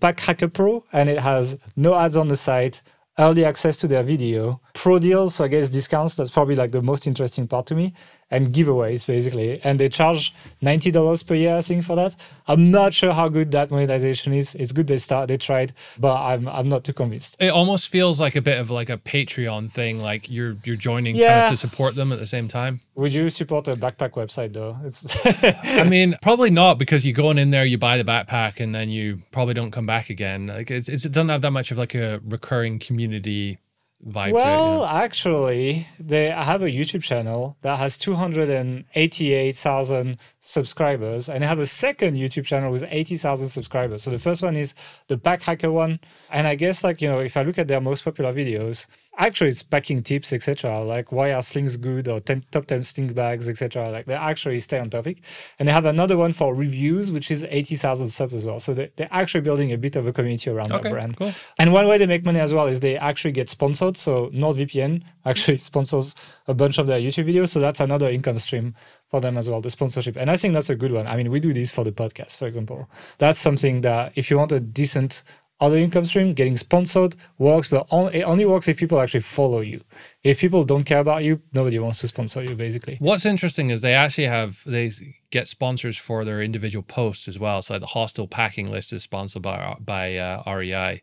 [0.00, 2.82] Pack Hacker Pro, and it has no ads on the site,
[3.18, 6.14] early access to their video, pro deals, so I guess discounts.
[6.14, 7.92] That's probably like the most interesting part to me
[8.32, 9.60] and giveaways basically.
[9.62, 12.16] And they charge ninety dollars per year, I think, for that.
[12.48, 14.54] I'm not sure how good that monetization is.
[14.56, 17.36] It's good they start, they tried, but I'm I'm not too convinced.
[17.38, 21.14] It almost feels like a bit of like a Patreon thing, like you're you're joining
[21.14, 21.28] yeah.
[21.28, 22.80] kind of to support them at the same time.
[22.94, 24.76] Would you support a backpack website though?
[24.84, 25.06] It's
[25.64, 28.88] I mean, probably not because you go in there, you buy the backpack, and then
[28.88, 30.46] you probably don't come back again.
[30.46, 33.58] Like it's, it's it doesn't have that much of like a recurring community
[34.06, 41.58] vibe well, actually, they have a YouTube channel that has 288,000 subscribers, and they have
[41.58, 44.02] a second YouTube channel with 80,000 subscribers.
[44.02, 44.74] So the first one is
[45.08, 47.80] the Pack Hacker one, and I guess like you know, if I look at their
[47.80, 48.86] most popular videos,
[49.18, 53.06] actually it's packing tips etc like why are slings good or 10, top 10 sling
[53.08, 55.20] bags etc like they actually stay on topic
[55.58, 58.90] and they have another one for reviews which is 80000 subs as well so they,
[58.96, 61.32] they're actually building a bit of a community around okay, that brand cool.
[61.58, 65.02] and one way they make money as well is they actually get sponsored so nordvpn
[65.26, 66.14] actually sponsors
[66.48, 68.74] a bunch of their youtube videos so that's another income stream
[69.12, 70.16] for them as well, the sponsorship.
[70.16, 71.06] And I think that's a good one.
[71.06, 72.88] I mean, we do this for the podcast, for example.
[73.18, 75.22] That's something that if you want a decent
[75.62, 79.80] other income stream, getting sponsored works, but it only works if people actually follow you.
[80.24, 82.96] If people don't care about you, nobody wants to sponsor you, basically.
[82.98, 84.90] What's interesting is they actually have they
[85.30, 87.62] get sponsors for their individual posts as well.
[87.62, 91.00] So the hostel packing list is sponsored by by uh, REI,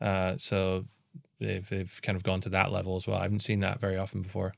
[0.00, 0.86] uh, so
[1.38, 3.18] they've they've kind of gone to that level as well.
[3.18, 4.54] I haven't seen that very often before.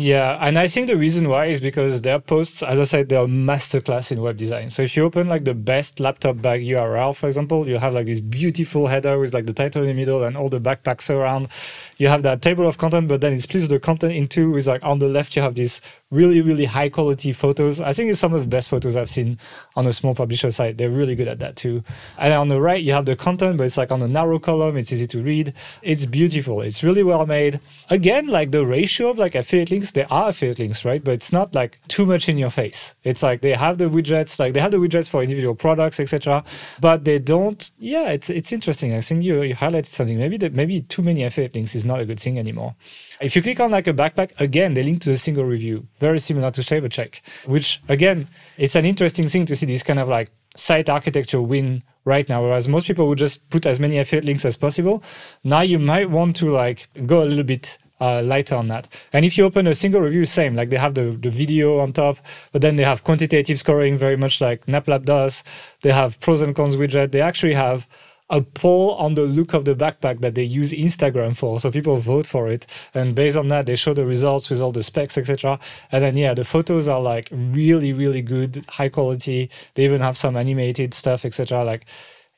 [0.00, 3.24] Yeah, and I think the reason why is because their posts, as I said, they're
[3.24, 4.70] a masterclass in web design.
[4.70, 8.06] So if you open like the best laptop bag URL, for example, you'll have like
[8.06, 11.48] this beautiful header with like the title in the middle and all the backpacks around.
[11.96, 14.52] You have that table of content, but then it splits the content in two.
[14.52, 17.80] With like on the left, you have this really, really high quality photos.
[17.80, 19.38] I think it's some of the best photos I've seen
[19.76, 20.78] on a small publisher site.
[20.78, 21.84] They're really good at that too.
[22.16, 24.76] And on the right, you have the content, but it's like on a narrow column.
[24.76, 25.52] It's easy to read.
[25.82, 26.62] It's beautiful.
[26.62, 27.60] It's really well made.
[27.90, 31.04] Again, like the ratio of like affiliate links, they are affiliate links, right?
[31.04, 32.94] But it's not like too much in your face.
[33.04, 36.42] It's like they have the widgets, like they have the widgets for individual products, etc.
[36.80, 37.70] But they don't.
[37.78, 38.94] Yeah, it's it's interesting.
[38.94, 40.18] I think you you highlighted something.
[40.18, 42.76] Maybe that maybe too many affiliate links is not a good thing anymore.
[43.20, 46.18] If you click on like a backpack, again, they link to a single review very
[46.18, 50.30] similar to ShaverCheck, which again, it's an interesting thing to see this kind of like
[50.54, 52.42] site architecture win right now.
[52.42, 55.02] Whereas most people would just put as many affiliate links as possible.
[55.44, 58.88] Now you might want to like go a little bit uh, lighter on that.
[59.12, 61.92] And if you open a single review, same, like they have the, the video on
[61.92, 62.18] top,
[62.52, 65.42] but then they have quantitative scoring, very much like NapLab does.
[65.82, 67.12] They have pros and cons widget.
[67.12, 67.86] They actually have
[68.30, 71.58] a poll on the look of the backpack that they use Instagram for.
[71.60, 74.72] So people vote for it, and based on that, they show the results with all
[74.72, 75.58] the specs, etc.
[75.90, 79.50] And then yeah, the photos are like really, really good, high quality.
[79.74, 81.64] They even have some animated stuff, etc.
[81.64, 81.86] Like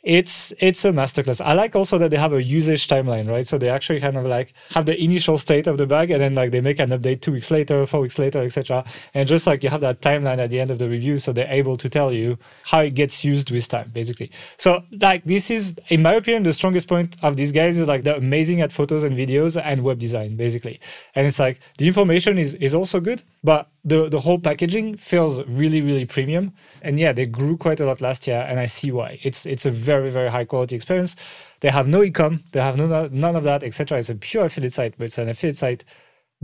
[0.02, 1.44] it's it's a masterclass.
[1.44, 3.46] I like also that they have a usage timeline, right?
[3.46, 6.34] So they actually kind of like have the initial state of the bag, and then
[6.34, 8.84] like they make an update two weeks later, four weeks later, etc.
[9.12, 11.52] And just like you have that timeline at the end of the review, so they're
[11.52, 14.30] able to tell you how it gets used with time, basically.
[14.56, 18.04] So like this is, in my opinion, the strongest point of these guys is like
[18.04, 20.80] they're amazing at photos and videos and web design, basically.
[21.14, 25.42] And it's like the information is is also good, but the the whole packaging feels
[25.46, 26.52] really really premium.
[26.82, 29.18] And yeah they grew quite a lot last year and i see why.
[29.22, 31.16] It's it's a very very high quality experience.
[31.60, 32.42] They have no ecom.
[32.52, 35.28] They have no, none of that etc it's a pure affiliate site but it's an
[35.28, 35.84] affiliate site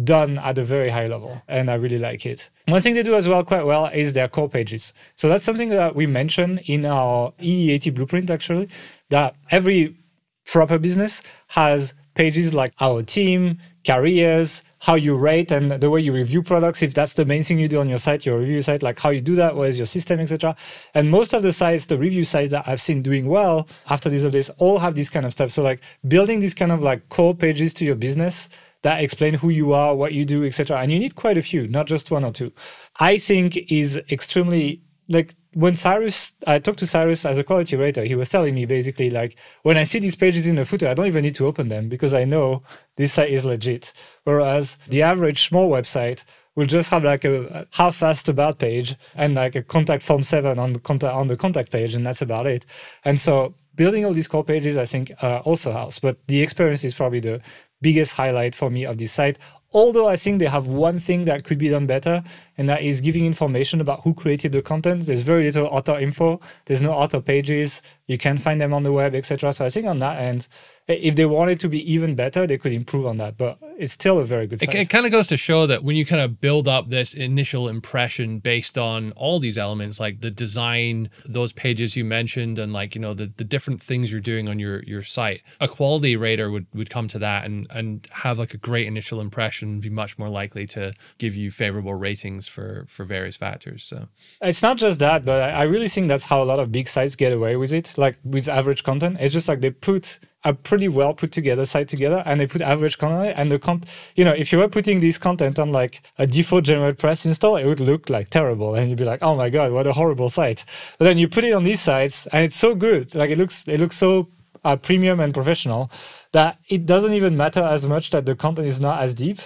[0.04, 2.50] done at a very high level and i really like it.
[2.66, 4.92] One thing they do as well quite well is their core pages.
[5.14, 8.68] So that's something that we mentioned in our eeat blueprint actually
[9.08, 9.96] that every
[10.44, 16.12] proper business has pages like our team careers how you rate and the way you
[16.12, 16.82] review products.
[16.82, 19.10] If that's the main thing you do on your site your review site like how
[19.10, 20.54] you do that what is your system etc
[20.94, 24.24] and most of the sites the review sites that i've seen doing well after these
[24.24, 25.50] updates all have this kind of stuff.
[25.50, 28.48] So like building these kind of like core pages to your business
[28.82, 31.66] that explain who you are what you do etc and you need quite a few
[31.68, 32.52] not just one or two.
[33.00, 38.04] I think is extremely like when Cyrus, I talked to Cyrus as a quality rater,
[38.04, 40.92] he was telling me basically like when I see these pages in the footer, I
[40.92, 42.62] don't even need to open them because I know
[42.96, 43.94] this site is legit.
[44.24, 46.24] Whereas the average small website
[46.56, 50.74] will just have like a half-assed about page and like a contact form seven on
[50.74, 52.66] the contact on the contact page, and that's about it.
[53.02, 55.98] And so building all these core pages, I think, uh, also helps.
[55.98, 57.40] But the experience is probably the
[57.80, 59.38] biggest highlight for me of this site.
[59.72, 62.22] Although I think they have one thing that could be done better,
[62.56, 65.06] and that is giving information about who created the content.
[65.06, 66.40] There's very little author info.
[66.64, 67.82] There's no author pages.
[68.06, 69.52] You can find them on the web, etc.
[69.52, 70.48] So I think on that end,
[70.88, 73.36] if they wanted to be even better, they could improve on that.
[73.36, 74.62] But it's still a very good.
[74.62, 77.12] It, it kind of goes to show that when you kind of build up this
[77.12, 82.72] initial impression based on all these elements, like the design, those pages you mentioned, and
[82.72, 86.16] like you know the, the different things you're doing on your your site, a quality
[86.16, 89.90] rater would would come to that and and have like a great initial impression, be
[89.90, 93.82] much more likely to give you favorable ratings for for various factors.
[93.82, 94.06] So
[94.40, 97.16] it's not just that, but I really think that's how a lot of big sites
[97.16, 99.16] get away with it, like with average content.
[99.18, 102.62] It's just like they put a pretty well put together site together and they put
[102.62, 103.34] average content.
[103.36, 103.82] And the con
[104.14, 107.56] you know if you were putting this content on like a default general press install
[107.56, 108.74] it would look like terrible.
[108.74, 110.64] And you'd be like oh my god what a horrible site.
[110.98, 113.14] But then you put it on these sites and it's so good.
[113.14, 114.28] Like it looks it looks so
[114.64, 115.90] uh, premium and professional
[116.32, 119.40] that it doesn't even matter as much that the content is not as deep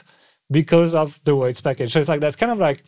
[0.50, 1.92] because of the way it's packaged.
[1.92, 2.84] So it's like that's kind of like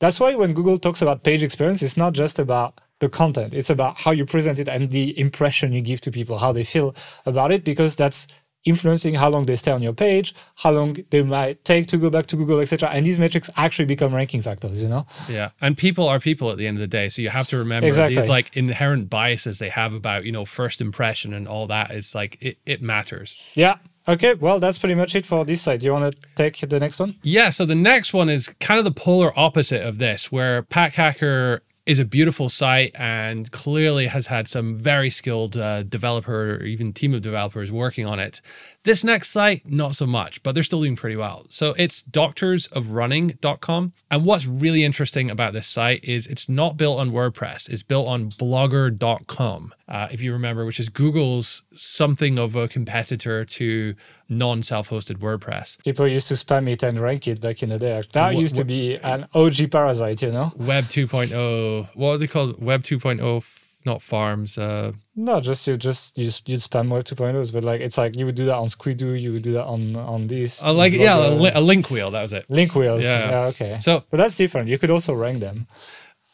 [0.00, 3.54] that's why when google talks about page experience it's not just about the content.
[3.54, 6.64] It's about how you present it and the impression you give to people, how they
[6.64, 6.94] feel
[7.26, 8.26] about it, because that's
[8.64, 12.08] influencing how long they stay on your page, how long they might take to go
[12.08, 12.88] back to Google, etc.
[12.88, 15.06] And these metrics actually become ranking factors, you know?
[15.28, 15.50] Yeah.
[15.60, 17.10] And people are people at the end of the day.
[17.10, 18.16] So you have to remember exactly.
[18.16, 21.90] these like inherent biases they have about, you know, first impression and all that.
[21.90, 23.36] It's like it, it matters.
[23.54, 23.76] Yeah.
[24.06, 25.80] Okay, well, that's pretty much it for this side.
[25.80, 27.16] Do you want to take the next one?
[27.22, 30.94] Yeah, so the next one is kind of the polar opposite of this, where Pack
[30.94, 36.62] Hacker is a beautiful site and clearly has had some very skilled uh, developer or
[36.62, 38.40] even team of developers working on it.
[38.84, 41.46] This next site, not so much, but they're still doing pretty well.
[41.48, 43.92] So it's doctorsofrunning.com.
[44.10, 48.06] And what's really interesting about this site is it's not built on WordPress, it's built
[48.06, 53.94] on blogger.com, uh, if you remember, which is Google's something of a competitor to
[54.28, 55.82] non self hosted WordPress.
[55.82, 58.02] People used to spam it and rank it back in the day.
[58.12, 60.52] That used to be an OG parasite, you know?
[60.56, 62.62] Web 2.0, what was it called?
[62.62, 64.58] Web 2.0 not farms.
[64.58, 68.26] Uh, no, just you just you you'd spam more 2.0s, but like it's like you
[68.26, 70.62] would do that on Squidoo, you would do that on on these.
[70.62, 72.10] Uh, like yeah, a, li- a, link wheel.
[72.10, 72.48] That was it.
[72.48, 73.04] Link wheels.
[73.04, 73.30] Yeah.
[73.30, 73.46] yeah.
[73.46, 73.78] Okay.
[73.80, 74.68] So, but that's different.
[74.68, 75.66] You could also rank them.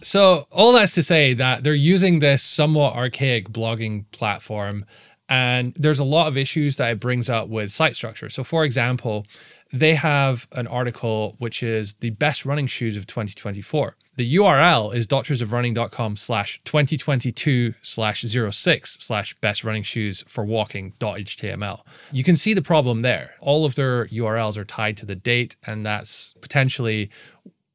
[0.03, 4.87] So all that's to say that they're using this somewhat archaic blogging platform,
[5.29, 8.29] and there's a lot of issues that it brings up with site structure.
[8.29, 9.27] So, for example,
[9.73, 13.97] they have an article which is the best running shoes of 2024.
[14.16, 21.81] The URL is doctorsofrunning.com slash 2022 slash 06 slash best running shoes for walking.html.
[22.12, 23.35] You can see the problem there.
[23.40, 27.11] All of their URLs are tied to the date, and that's potentially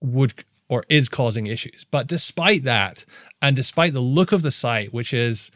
[0.01, 1.85] would or is causing issues.
[1.89, 3.05] But despite that,
[3.41, 5.51] and despite the look of the site, which is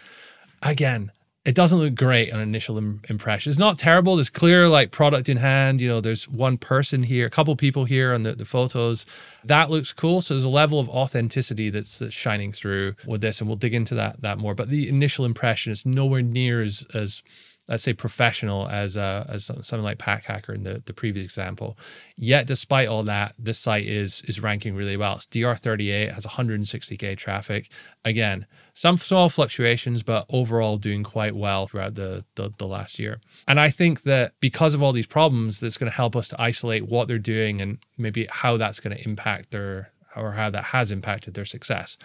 [0.61, 1.11] again
[1.49, 3.49] it doesn't look great on initial Im- impression.
[3.49, 4.15] It's not terrible.
[4.15, 5.81] There's clear like product in hand.
[5.81, 9.03] You know, there's one person here, a couple people here on the, the photos.
[9.43, 10.21] That looks cool.
[10.21, 13.73] So there's a level of authenticity that's, that's shining through with this, and we'll dig
[13.73, 14.53] into that that more.
[14.53, 17.23] But the initial impression is nowhere near as as
[17.67, 21.79] let's say professional as uh, as something like Pack Hacker in the, the previous example.
[22.15, 25.15] Yet, despite all that, this site is is ranking really well.
[25.15, 27.71] It's DR38 has 160k traffic.
[28.05, 28.45] Again,
[28.79, 33.19] some small fluctuations, but overall doing quite well throughout the, the, the last year.
[33.45, 36.41] And I think that because of all these problems, that's going to help us to
[36.41, 40.63] isolate what they're doing and maybe how that's going to impact their or how that
[40.63, 41.97] has impacted their success.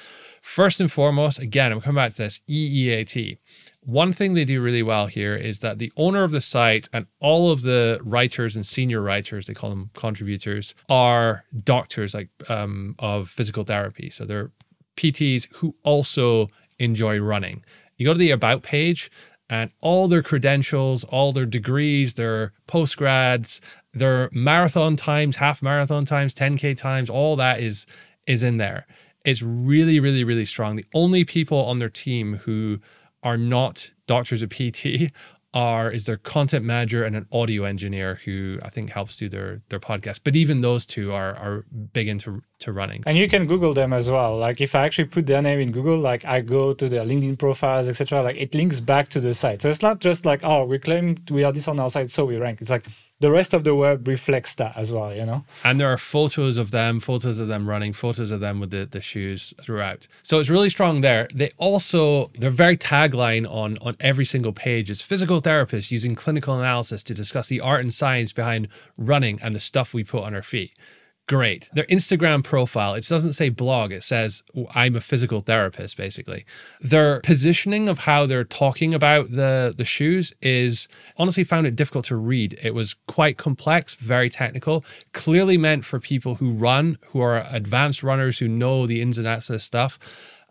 [0.43, 3.39] First and foremost, again, I'm coming back to this EEAT.
[3.83, 7.07] One thing they do really well here is that the owner of the site and
[7.21, 12.97] all of the writers and senior writers, they call them contributors, are doctors like um,
[12.99, 14.11] of physical therapy.
[14.11, 14.51] So they're
[14.97, 16.49] PTs who also
[16.79, 17.65] enjoy running.
[17.97, 19.11] You go to the about page
[19.49, 23.61] and all their credentials, all their degrees, their postgrads,
[23.93, 27.87] their marathon times, half marathon times, 10k times, all that is
[28.27, 28.87] is in there.
[29.25, 30.77] It's really, really, really strong.
[30.77, 32.81] The only people on their team who
[33.23, 35.13] are not doctors of PT
[35.55, 39.63] are is their content manager and an audio engineer who I think helps do their
[39.69, 40.21] their podcast.
[40.25, 43.05] But even those two are are big into to running.
[43.07, 44.37] And you can Google them as well.
[44.37, 47.39] Like if I actually put their name in Google, like I go to their LinkedIn
[47.39, 48.23] profiles, etc.
[48.23, 49.63] Like it links back to the site.
[49.63, 52.25] So it's not just like oh we claim we are this on our site, so
[52.25, 52.61] we rank.
[52.61, 52.87] It's like
[53.21, 55.45] the rest of the web reflects that as well, you know?
[55.65, 58.87] And there are photos of them, photos of them running, photos of them with the,
[58.87, 60.07] the shoes throughout.
[60.23, 61.29] So it's really strong there.
[61.33, 66.59] They also, their very tagline on, on every single page is physical therapists using clinical
[66.59, 70.35] analysis to discuss the art and science behind running and the stuff we put on
[70.35, 70.73] our feet
[71.27, 71.69] great.
[71.73, 74.43] Their Instagram profile, it doesn't say blog, it says
[74.75, 76.45] I'm a physical therapist basically.
[76.81, 82.05] Their positioning of how they're talking about the the shoes is honestly found it difficult
[82.07, 82.59] to read.
[82.63, 88.03] It was quite complex, very technical, clearly meant for people who run, who are advanced
[88.03, 89.99] runners who know the ins and outs of this stuff.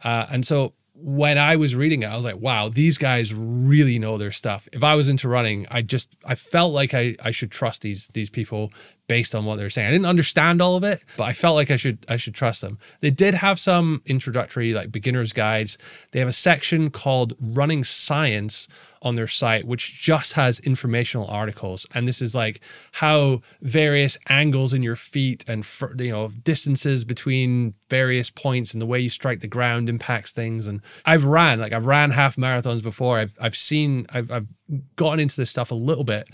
[0.03, 3.97] Uh, and so when I was reading it, I was like, wow, these guys really
[3.97, 4.69] know their stuff.
[4.71, 8.07] If I was into running, I just I felt like I, I should trust these
[8.09, 8.71] these people
[9.07, 9.87] based on what they're saying.
[9.87, 12.61] I didn't understand all of it, but I felt like I should I should trust
[12.61, 12.79] them.
[13.01, 15.77] They did have some introductory like beginner's guides.
[16.11, 18.67] They have a section called running science
[19.03, 22.61] on their site which just has informational articles and this is like
[22.93, 25.67] how various angles in your feet and
[25.99, 30.67] you know distances between various points and the way you strike the ground impacts things
[30.67, 34.47] and I've ran like I've ran half marathons before I've I've seen I've, I've
[34.95, 36.29] gotten into this stuff a little bit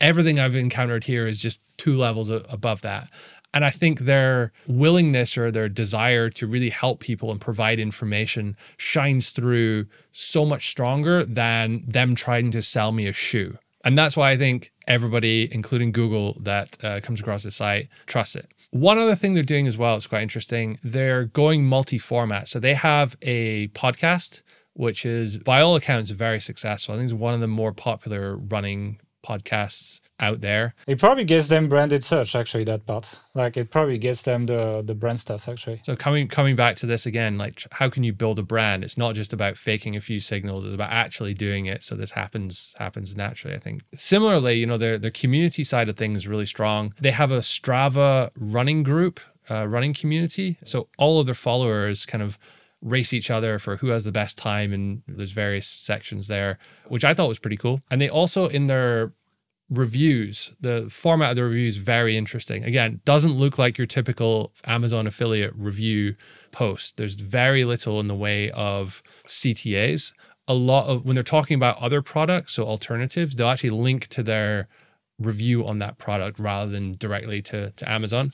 [0.00, 3.08] everything I've encountered here is just two levels above that.
[3.54, 8.56] And I think their willingness or their desire to really help people and provide information
[8.76, 13.56] shines through so much stronger than them trying to sell me a shoe.
[13.84, 18.36] And that's why I think everybody, including Google, that uh, comes across the site, trusts
[18.36, 18.52] it.
[18.70, 20.78] One other thing they're doing as well is quite interesting.
[20.84, 22.48] They're going multi format.
[22.48, 24.42] So they have a podcast,
[24.74, 26.94] which is, by all accounts, very successful.
[26.94, 30.74] I think it's one of the more popular running podcasts out there.
[30.86, 33.18] It probably gets them branded search actually that part.
[33.34, 35.80] Like it probably gets them the the brand stuff actually.
[35.82, 38.84] So coming coming back to this again, like how can you build a brand?
[38.84, 42.12] It's not just about faking a few signals, it's about actually doing it so this
[42.12, 43.82] happens happens naturally, I think.
[43.94, 46.94] Similarly, you know, their their community side of things is really strong.
[47.00, 50.58] They have a Strava running group, uh, running community.
[50.64, 52.38] So all of their followers kind of
[52.80, 57.04] race each other for who has the best time and there's various sections there which
[57.04, 57.80] i thought was pretty cool.
[57.90, 59.12] And they also in their
[59.70, 62.64] reviews the format of the reviews very interesting.
[62.64, 66.14] Again doesn't look like your typical amazon affiliate review
[66.52, 66.96] post.
[66.96, 70.12] There's very little in the way of ctas
[70.48, 74.22] a lot of when they're talking about other products so alternatives they'll actually link to
[74.22, 74.66] their
[75.18, 78.32] review on that product rather than directly to, to amazon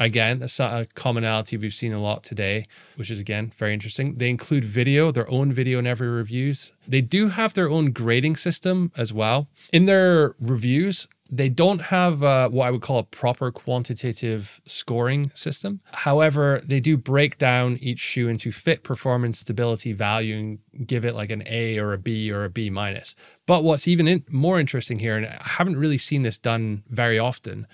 [0.00, 4.16] Again, that's a commonality we've seen a lot today, which is again very interesting.
[4.16, 6.72] They include video, their own video in every reviews.
[6.88, 9.46] They do have their own grading system as well.
[9.74, 15.30] In their reviews, they don't have uh, what I would call a proper quantitative scoring
[15.34, 15.80] system.
[15.92, 21.14] However, they do break down each shoe into fit, performance, stability, value, and give it
[21.14, 23.14] like an A or a B or a B minus.
[23.46, 27.18] But what's even in, more interesting here, and I haven't really seen this done very
[27.18, 27.66] often,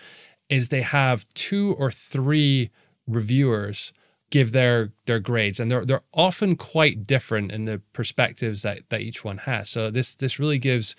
[0.48, 2.70] is they have two or three
[3.06, 3.92] reviewers
[4.30, 9.00] give their their grades and they're they're often quite different in the perspectives that that
[9.00, 9.68] each one has.
[9.70, 10.96] So this this really gives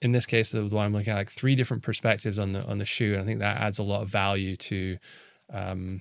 [0.00, 2.78] in this case the one i'm looking at like three different perspectives on the on
[2.78, 4.96] the shoe and i think that adds a lot of value to
[5.52, 6.00] um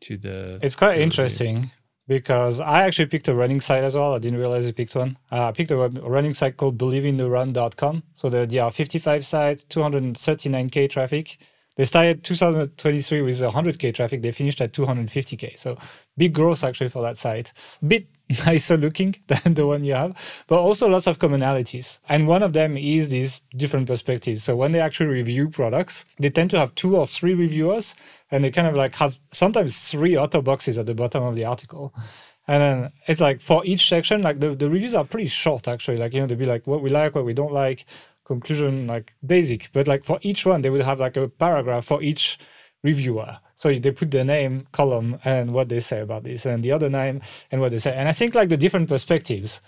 [0.00, 1.70] to the it's quite the interesting review.
[2.06, 4.14] because i actually picked a running site as well.
[4.14, 5.16] I didn't realize i picked one.
[5.32, 10.90] Uh, i picked a running site called believeintherun.com so there, there are 55 sites 239k
[10.90, 11.38] traffic
[11.78, 14.20] they started 2023 with 100k traffic.
[14.20, 15.56] They finished at 250k.
[15.56, 15.78] So
[16.16, 17.52] big growth actually for that site.
[17.86, 18.08] Bit
[18.46, 22.00] nicer looking than the one you have, but also lots of commonalities.
[22.08, 24.42] And one of them is these different perspectives.
[24.42, 27.94] So when they actually review products, they tend to have two or three reviewers,
[28.28, 31.44] and they kind of like have sometimes three auto boxes at the bottom of the
[31.44, 31.94] article.
[32.48, 35.98] And then it's like for each section, like the, the reviews are pretty short actually.
[35.98, 37.84] Like, you know, they'd be like what we like, what we don't like,
[38.28, 42.00] conclusion like basic but like for each one they would have like a paragraph for
[42.02, 42.38] each
[42.84, 43.38] reviewer.
[43.56, 46.88] So they put the name column and what they say about this and the other
[46.88, 47.20] name
[47.50, 47.92] and what they say.
[47.92, 49.60] And i think like the different perspectives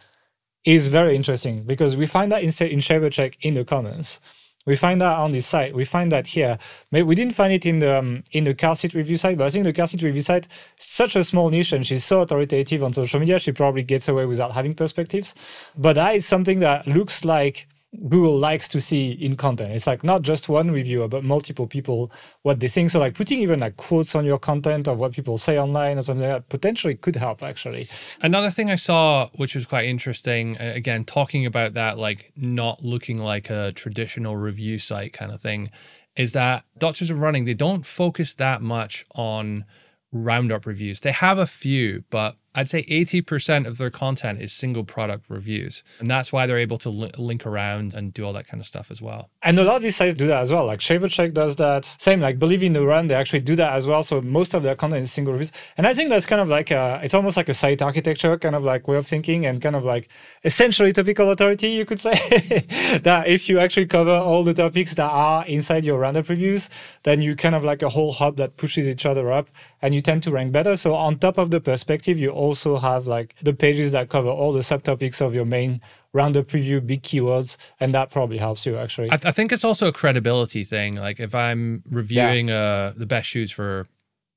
[0.65, 2.81] is very interesting because we find that in, in
[3.11, 4.21] Check in the comments.
[4.67, 5.75] We find that on this site.
[5.75, 6.59] We find that here.
[6.93, 9.47] Maybe we didn't find it in the um, in the car seat review site but
[9.47, 10.47] i think the car seat review site
[10.77, 14.27] such a small niche and she's so authoritative on social media she probably gets away
[14.27, 15.35] without having perspectives.
[15.77, 17.67] But that is something that looks like
[18.09, 19.73] Google likes to see in content.
[19.73, 22.13] It's like not just one reviewer, but multiple people
[22.43, 22.91] what they think.
[22.91, 26.03] So like putting even like quotes on your content of what people say online or
[26.03, 27.89] something like that potentially could help actually.
[28.23, 33.19] Another thing I saw, which was quite interesting, again, talking about that like not looking
[33.19, 35.71] like a traditional review site kind of thing,
[36.17, 39.65] is that Doctors of Running, they don't focus that much on
[40.13, 41.01] roundup reviews.
[41.01, 45.85] They have a few, but I'd say 80% of their content is single product reviews.
[46.01, 48.67] And that's why they're able to li- link around and do all that kind of
[48.67, 49.31] stuff as well.
[49.43, 50.67] And a lot of these sites do that as well.
[50.67, 51.85] Like Shaver Check does that.
[51.85, 54.03] Same like Believe in the Run, they actually do that as well.
[54.03, 55.53] So most of their content is single reviews.
[55.77, 58.57] And I think that's kind of like a, it's almost like a site architecture kind
[58.57, 60.09] of like way of thinking and kind of like
[60.43, 62.11] essentially topical authority, you could say.
[63.05, 66.69] that if you actually cover all the topics that are inside your roundup reviews,
[67.05, 69.49] then you kind of like a whole hub that pushes each other up
[69.81, 70.75] and you tend to rank better.
[70.75, 74.53] So on top of the perspective, you also have like the pages that cover all
[74.53, 75.81] the subtopics of your main
[76.13, 79.09] roundup preview, big keywords, and that probably helps you actually.
[79.13, 80.97] I, th- I think it's also a credibility thing.
[80.97, 82.55] Like if I'm reviewing yeah.
[82.55, 83.87] uh, the best shoes for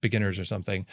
[0.01, 0.85] beginners or something,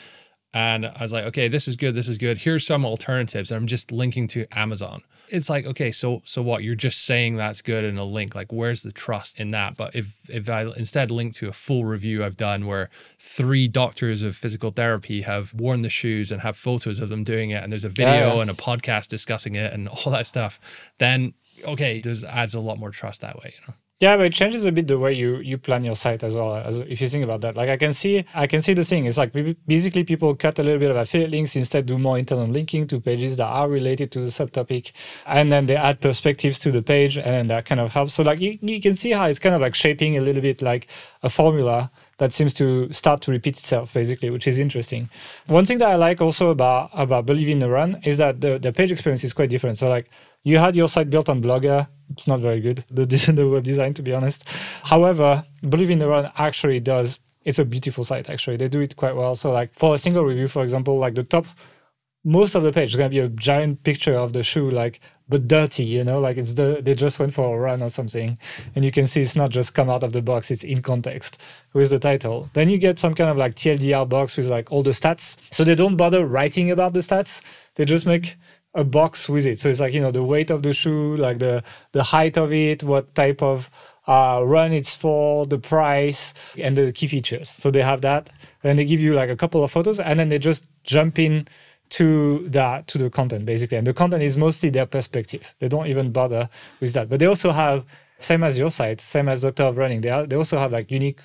[0.52, 2.38] and I was like, okay, this is good, this is good.
[2.38, 3.50] Here's some alternatives.
[3.50, 6.62] And I'm just linking to Amazon it's like okay so so what?
[6.62, 9.76] You're just saying that's good in a link like where's the trust in that?
[9.76, 14.22] But if if i instead link to a full review i've done where three doctors
[14.22, 17.72] of physical therapy have worn the shoes and have photos of them doing it and
[17.72, 18.42] there's a video yeah.
[18.42, 20.58] and a podcast discussing it and all that stuff
[20.98, 24.32] then okay there's adds a lot more trust that way you know yeah, but it
[24.32, 26.56] changes a bit the way you you plan your site as well.
[26.56, 29.04] As if you think about that, like I can see, I can see the thing.
[29.04, 29.34] It's like
[29.66, 32.98] basically people cut a little bit of affiliate links instead, do more internal linking to
[32.98, 34.92] pages that are related to the subtopic,
[35.26, 38.14] and then they add perspectives to the page, and that kind of helps.
[38.14, 40.62] So like you, you can see how it's kind of like shaping a little bit
[40.62, 40.88] like
[41.22, 45.10] a formula that seems to start to repeat itself basically, which is interesting.
[45.46, 48.58] One thing that I like also about about Believe in the Run is that the
[48.58, 49.76] the page experience is quite different.
[49.76, 50.08] So like
[50.42, 51.88] you had your site built on Blogger.
[52.10, 54.48] It's not very good, the, the web design, to be honest.
[54.84, 57.20] However, Believe in the Run actually does.
[57.44, 58.56] It's a beautiful site, actually.
[58.56, 59.34] They do it quite well.
[59.34, 61.46] So, like for a single review, for example, like the top,
[62.24, 65.00] most of the page is going to be a giant picture of the shoe, like,
[65.28, 68.36] but dirty, you know, like it's the, they just went for a run or something.
[68.74, 71.40] And you can see it's not just come out of the box, it's in context
[71.72, 72.50] with the title.
[72.52, 75.36] Then you get some kind of like TLDR box with like all the stats.
[75.50, 77.40] So they don't bother writing about the stats.
[77.76, 78.36] They just make
[78.74, 79.58] a box with it.
[79.60, 81.62] So it's like you know the weight of the shoe, like the
[81.92, 83.70] the height of it, what type of
[84.06, 87.48] uh, run it's for, the price, and the key features.
[87.48, 88.30] So they have that,
[88.62, 91.48] and they give you like a couple of photos, and then they just jump in
[91.90, 93.76] to that to the content basically.
[93.76, 95.54] And the content is mostly their perspective.
[95.58, 96.48] They don't even bother
[96.80, 97.08] with that.
[97.08, 97.84] But they also have
[98.16, 100.00] same as your site, same as Doctor of Running.
[100.00, 101.20] They are, they also have like unique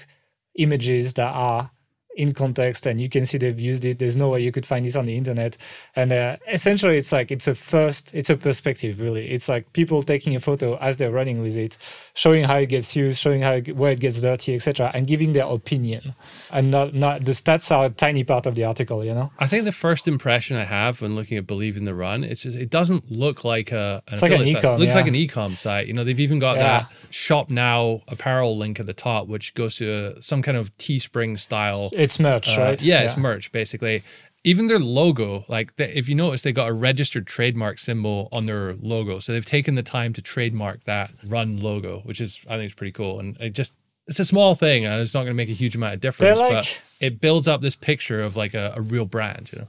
[0.58, 1.70] images that are
[2.16, 4.00] in context and you can see they've used it.
[4.00, 5.58] There's no way you could find this on the internet.
[5.96, 9.30] And uh, essentially it's like it's a first it's a perspective really.
[9.30, 11.78] It's like people taking a photo as they're running with it
[12.14, 15.34] showing how it gets used showing how it, where it gets dirty etc and giving
[15.34, 16.16] their opinion.
[16.52, 19.32] And not not the stats are a tiny part of the article you know?
[19.40, 22.44] I think the first impression i have when looking at believe in the run it's
[22.44, 24.96] just it doesn't look like a an it's like an ecom, it looks yeah.
[24.96, 25.88] like an ecom site.
[25.88, 26.64] You know they've even got yeah.
[26.64, 30.76] that shop now apparel link at the top which goes to a, some kind of
[30.78, 32.82] teespring style it's merch, uh, right?
[32.82, 34.04] Yeah, yeah, it's merch basically.
[34.44, 38.46] Even their logo, like the, if you notice, they got a registered trademark symbol on
[38.46, 42.58] their logo, so they've taken the time to trademark that run logo, which is I
[42.58, 43.20] think is pretty cool.
[43.20, 43.76] And it just
[44.08, 46.38] it's a small thing, and it's not going to make a huge amount of difference,
[46.40, 49.68] like, but it builds up this picture of like a, a real brand, you know.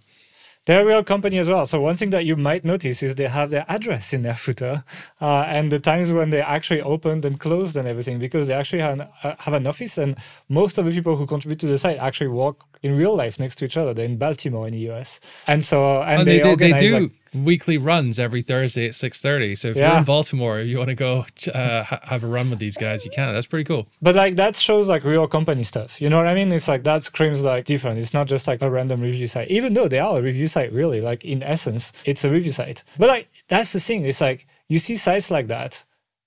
[0.67, 1.65] They're a real company as well.
[1.65, 4.85] So one thing that you might notice is they have their address in their footer
[5.21, 8.83] uh, and the times when they actually opened and closed and everything because they actually
[8.83, 10.17] have an, uh, have an office and
[10.49, 13.57] most of the people who contribute to the site actually work in real life next
[13.57, 13.95] to each other.
[13.95, 15.21] They're in Baltimore in the US.
[15.47, 16.99] And so, and, and they, they, they, do.
[17.01, 17.13] Like,
[17.45, 19.57] weekly runs every Thursday at 6:30.
[19.59, 19.91] So if yeah.
[19.91, 23.11] you're in Baltimore, you want to go uh, have a run with these guys, you
[23.11, 23.33] can.
[23.33, 23.89] That's pretty cool.
[24.01, 26.01] But like that shows like real company stuff.
[26.01, 26.53] You know what I mean?
[26.53, 27.99] It's like that screams like different.
[27.99, 29.49] It's not just like a random review site.
[29.51, 32.85] Even though they are a review site, really, like in essence, it's a review site.
[32.99, 34.05] But like that's the thing.
[34.05, 35.85] It's like you see sites like that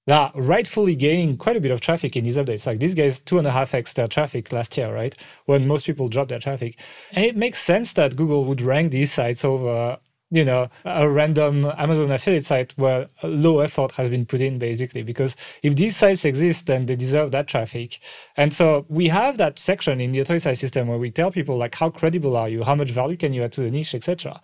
[0.10, 2.66] that rightfully gaining quite a bit of traffic in these updates.
[2.66, 5.16] Like these guys, two and a half x their traffic last year, right?
[5.46, 6.80] When most people drop their traffic.
[7.12, 10.00] And it makes sense that Google would rank these sites over
[10.32, 15.04] you know a random amazon affiliate site where low effort has been put in basically.
[15.04, 18.00] Because if these sites exist then they deserve that traffic.
[18.38, 21.58] And so we have that section in the authority site system where we tell people
[21.58, 22.64] like how credible are you?
[22.64, 24.42] How much value can you add to the niche etc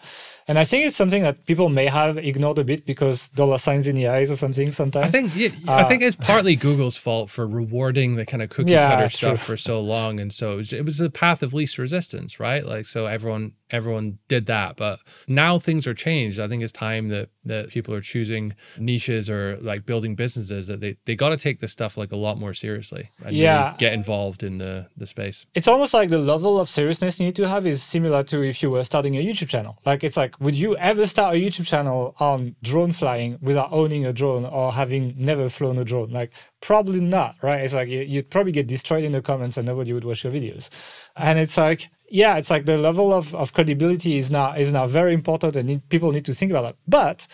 [0.48, 3.88] and I think it's something that people may have ignored a bit because dollar signs
[3.88, 5.08] in the eyes or something sometimes.
[5.08, 8.50] I think yeah, uh, I think it's partly Google's fault for rewarding the kind of
[8.50, 11.42] cookie yeah, cutter stuff for so long, and so it was, it was the path
[11.42, 12.66] of least resistance, right?
[12.66, 16.40] Like so everyone everyone did that, but now things are changed.
[16.40, 20.80] I think it's time that that people are choosing niches or like building businesses that
[20.80, 23.66] they, they got to take this stuff like a lot more seriously and Yeah.
[23.66, 25.46] really get involved in the, the space.
[25.54, 28.62] it's almost like the level of seriousness you need to have is similar to if
[28.64, 29.78] you were starting a YouTube channel.
[29.86, 34.06] Like it's like, would you ever start a YouTube channel on drone flying without owning
[34.06, 36.10] a drone or having never flown a drone?
[36.12, 36.32] Like
[36.62, 37.62] probably not, right?
[37.62, 40.34] It's like you, you'd probably get destroyed in the comments and nobody would watch your
[40.34, 40.70] videos.
[41.16, 44.88] And it's like, yeah, it's like the level of, of credibility is now is now
[44.88, 46.76] very important and people need to think about that.
[46.88, 47.28] But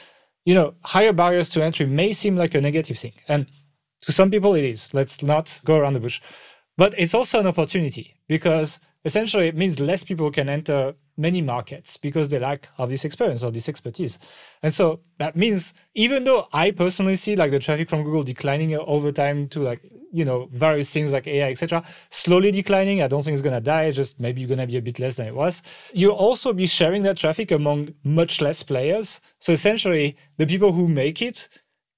[0.45, 3.13] you know, higher barriers to entry may seem like a negative thing.
[3.27, 3.47] And
[4.01, 4.93] to some people it is.
[4.93, 6.21] Let's not go around the bush.
[6.77, 11.97] But it's also an opportunity because essentially it means less people can enter many markets
[11.97, 14.17] because they lack of this experience or this expertise.
[14.63, 18.75] And so that means even though I personally see like the traffic from Google declining
[18.75, 23.01] over time to like, you know, various things like AI, etc., slowly declining.
[23.01, 25.27] I don't think it's gonna die, just maybe you're gonna be a bit less than
[25.27, 25.61] it was.
[25.93, 29.21] You'll also be sharing that traffic among much less players.
[29.39, 31.47] So essentially the people who make it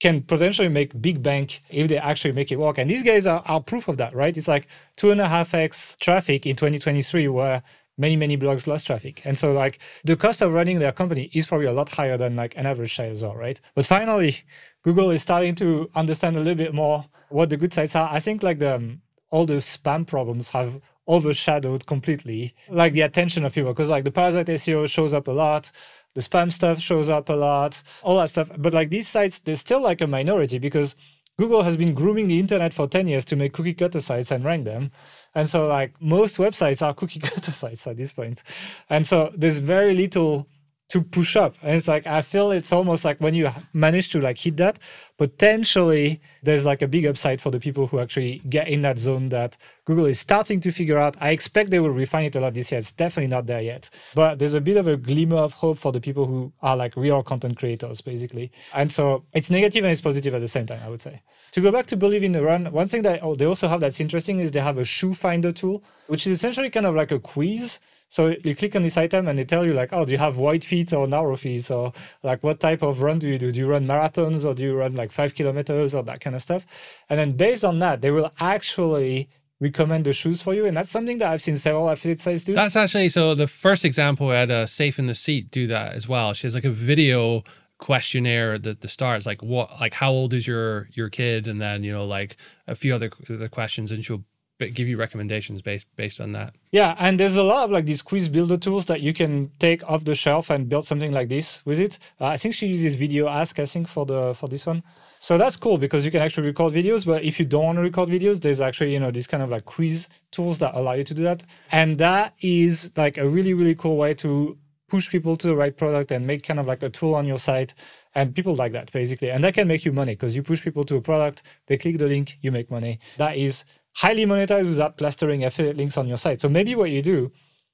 [0.03, 2.77] can potentially make big bank if they actually make it work.
[2.77, 4.35] And these guys are, are proof of that, right?
[4.35, 4.67] It's like
[4.97, 7.63] two and a half X traffic in 2023 where
[7.97, 9.21] many, many blogs lost traffic.
[9.25, 12.35] And so like the cost of running their company is probably a lot higher than
[12.35, 13.59] like an average site as well, right?
[13.75, 14.37] But finally,
[14.83, 18.09] Google is starting to understand a little bit more what the good sites are.
[18.11, 23.43] I think like the um, all the spam problems have overshadowed completely like the attention
[23.43, 25.69] of people because like the parasite SEO shows up a lot
[26.13, 28.51] the spam stuff shows up a lot, all that stuff.
[28.57, 30.95] But like these sites, they're still like a minority because
[31.37, 34.45] Google has been grooming the internet for 10 years to make cookie cutter sites and
[34.45, 34.91] rank them.
[35.33, 38.43] And so like most websites are cookie cutter sites at this point.
[38.89, 40.47] And so there's very little
[40.89, 41.55] to push up.
[41.61, 44.79] And it's like I feel it's almost like when you manage to like hit that,
[45.17, 49.29] potentially there's like a big upside for the people who actually get in that zone
[49.29, 51.15] that Google is starting to figure out.
[51.19, 52.79] I expect they will refine it a lot this year.
[52.79, 53.89] It's definitely not there yet.
[54.13, 56.95] But there's a bit of a glimmer of hope for the people who are like
[56.95, 58.51] real content creators, basically.
[58.73, 61.21] And so it's negative and it's positive at the same time, I would say.
[61.53, 63.79] To go back to Believe in the Run, one thing that oh, they also have
[63.79, 67.11] that's interesting is they have a shoe finder tool, which is essentially kind of like
[67.11, 67.79] a quiz.
[68.13, 70.37] So you click on this item and they tell you like, oh, do you have
[70.37, 71.71] wide feet or narrow feet?
[71.71, 73.51] Or like what type of run do you do?
[73.51, 76.43] Do you run marathons or do you run like five kilometers or that kind of
[76.43, 76.63] stuff?
[77.09, 80.67] And then based on that, they will actually recommend the shoes for you.
[80.67, 82.53] And that's something that I've seen several affiliate sites do.
[82.53, 85.93] That's actually so the first example I had a safe in the seat do that
[85.95, 86.33] as well.
[86.33, 87.41] She has like a video
[87.79, 89.17] questionnaire at the, the start.
[89.17, 91.47] It's like what like how old is your your kid?
[91.47, 92.37] And then, you know, like
[92.67, 94.23] a few other, other questions and she'll
[94.59, 96.55] give you recommendations based based on that.
[96.71, 99.87] Yeah, and there's a lot of like these quiz builder tools that you can take
[99.89, 101.99] off the shelf and build something like this with it.
[102.19, 104.83] Uh, I think she uses VideoAsk, I think, for the for this one.
[105.19, 107.05] So that's cool because you can actually record videos.
[107.05, 109.49] But if you don't want to record videos, there's actually you know these kind of
[109.49, 113.53] like quiz tools that allow you to do that, and that is like a really
[113.53, 114.57] really cool way to
[114.89, 117.39] push people to the right product and make kind of like a tool on your
[117.39, 117.73] site
[118.13, 120.83] and people like that basically and that can make you money because you push people
[120.83, 124.97] to a product they click the link you make money that is highly monetized without
[124.97, 126.41] plastering affiliate links on your site.
[126.41, 127.31] So maybe what you do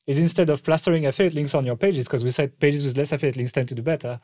[0.08, 3.12] is instead of plastering affiliate links on your pages, because we said pages with less
[3.12, 4.20] affiliate links tend to do better,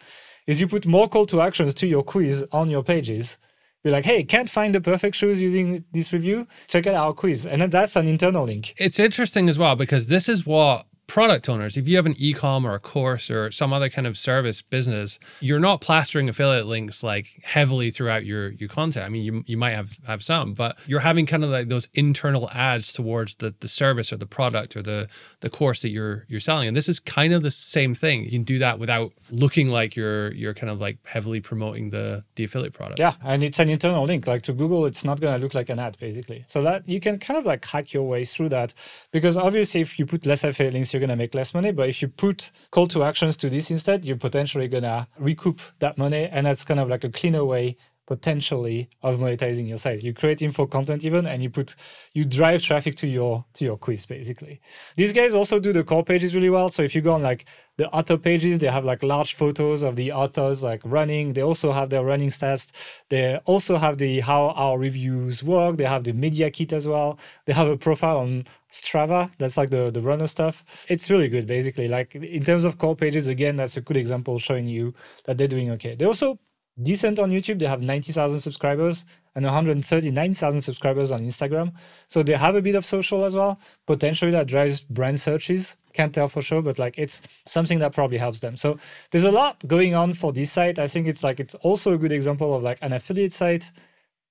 [0.47, 3.37] is you put more call to actions to your quiz on your pages.
[3.83, 6.47] Be like, hey, can't find the perfect shoes using this review?
[6.67, 7.45] Check out our quiz.
[7.45, 8.73] And then that's an internal link.
[8.77, 12.65] It's interesting as well because this is what product owners, if you have an e-com
[12.65, 17.03] or a course or some other kind of service business, you're not plastering affiliate links
[17.03, 19.05] like heavily throughout your your content.
[19.05, 21.87] I mean, you, you might have have some, but you're having kind of like those
[21.93, 25.07] internal ads towards the the service or the product or the
[25.41, 26.67] the course that you're you're selling.
[26.67, 28.23] And this is kind of the same thing.
[28.23, 32.23] You can do that without looking like you're you're kind of like heavily promoting the
[32.35, 32.99] the affiliate product.
[32.99, 34.25] Yeah, and it's an internal link.
[34.27, 36.45] Like to Google, it's not gonna look like an ad basically.
[36.47, 38.73] So that you can kind of like hack your way through that
[39.11, 41.71] because obviously if you put less affiliate links you're going to make less money.
[41.71, 45.59] But if you put call to actions to this instead, you're potentially going to recoup
[45.79, 46.29] that money.
[46.31, 47.75] And that's kind of like a cleaner way
[48.07, 50.03] potentially of monetizing your site.
[50.03, 51.75] You create info content even and you put
[52.13, 54.61] you drive traffic to your to your quiz basically.
[54.95, 56.69] These guys also do the core pages really well.
[56.69, 57.45] So if you go on like
[57.77, 61.33] the author pages, they have like large photos of the authors like running.
[61.33, 62.71] They also have their running stats.
[63.09, 65.77] They also have the how our reviews work.
[65.77, 67.19] They have the media kit as well.
[67.45, 69.31] They have a profile on Strava.
[69.39, 70.63] That's like the, the runner stuff.
[70.87, 71.87] It's really good, basically.
[71.87, 74.93] Like in terms of core pages, again, that's a good example showing you
[75.25, 75.95] that they're doing okay.
[75.95, 76.39] They also
[76.81, 77.59] decent on YouTube.
[77.59, 79.05] They have 90,000 subscribers
[79.35, 81.73] and 139,000 subscribers on Instagram.
[82.07, 83.59] So they have a bit of social as well.
[83.85, 85.77] Potentially that drives brand searches.
[85.93, 88.55] Can't tell for sure, but like it's something that probably helps them.
[88.55, 88.77] So
[89.11, 90.79] there's a lot going on for this site.
[90.79, 93.71] I think it's like it's also a good example of like an affiliate site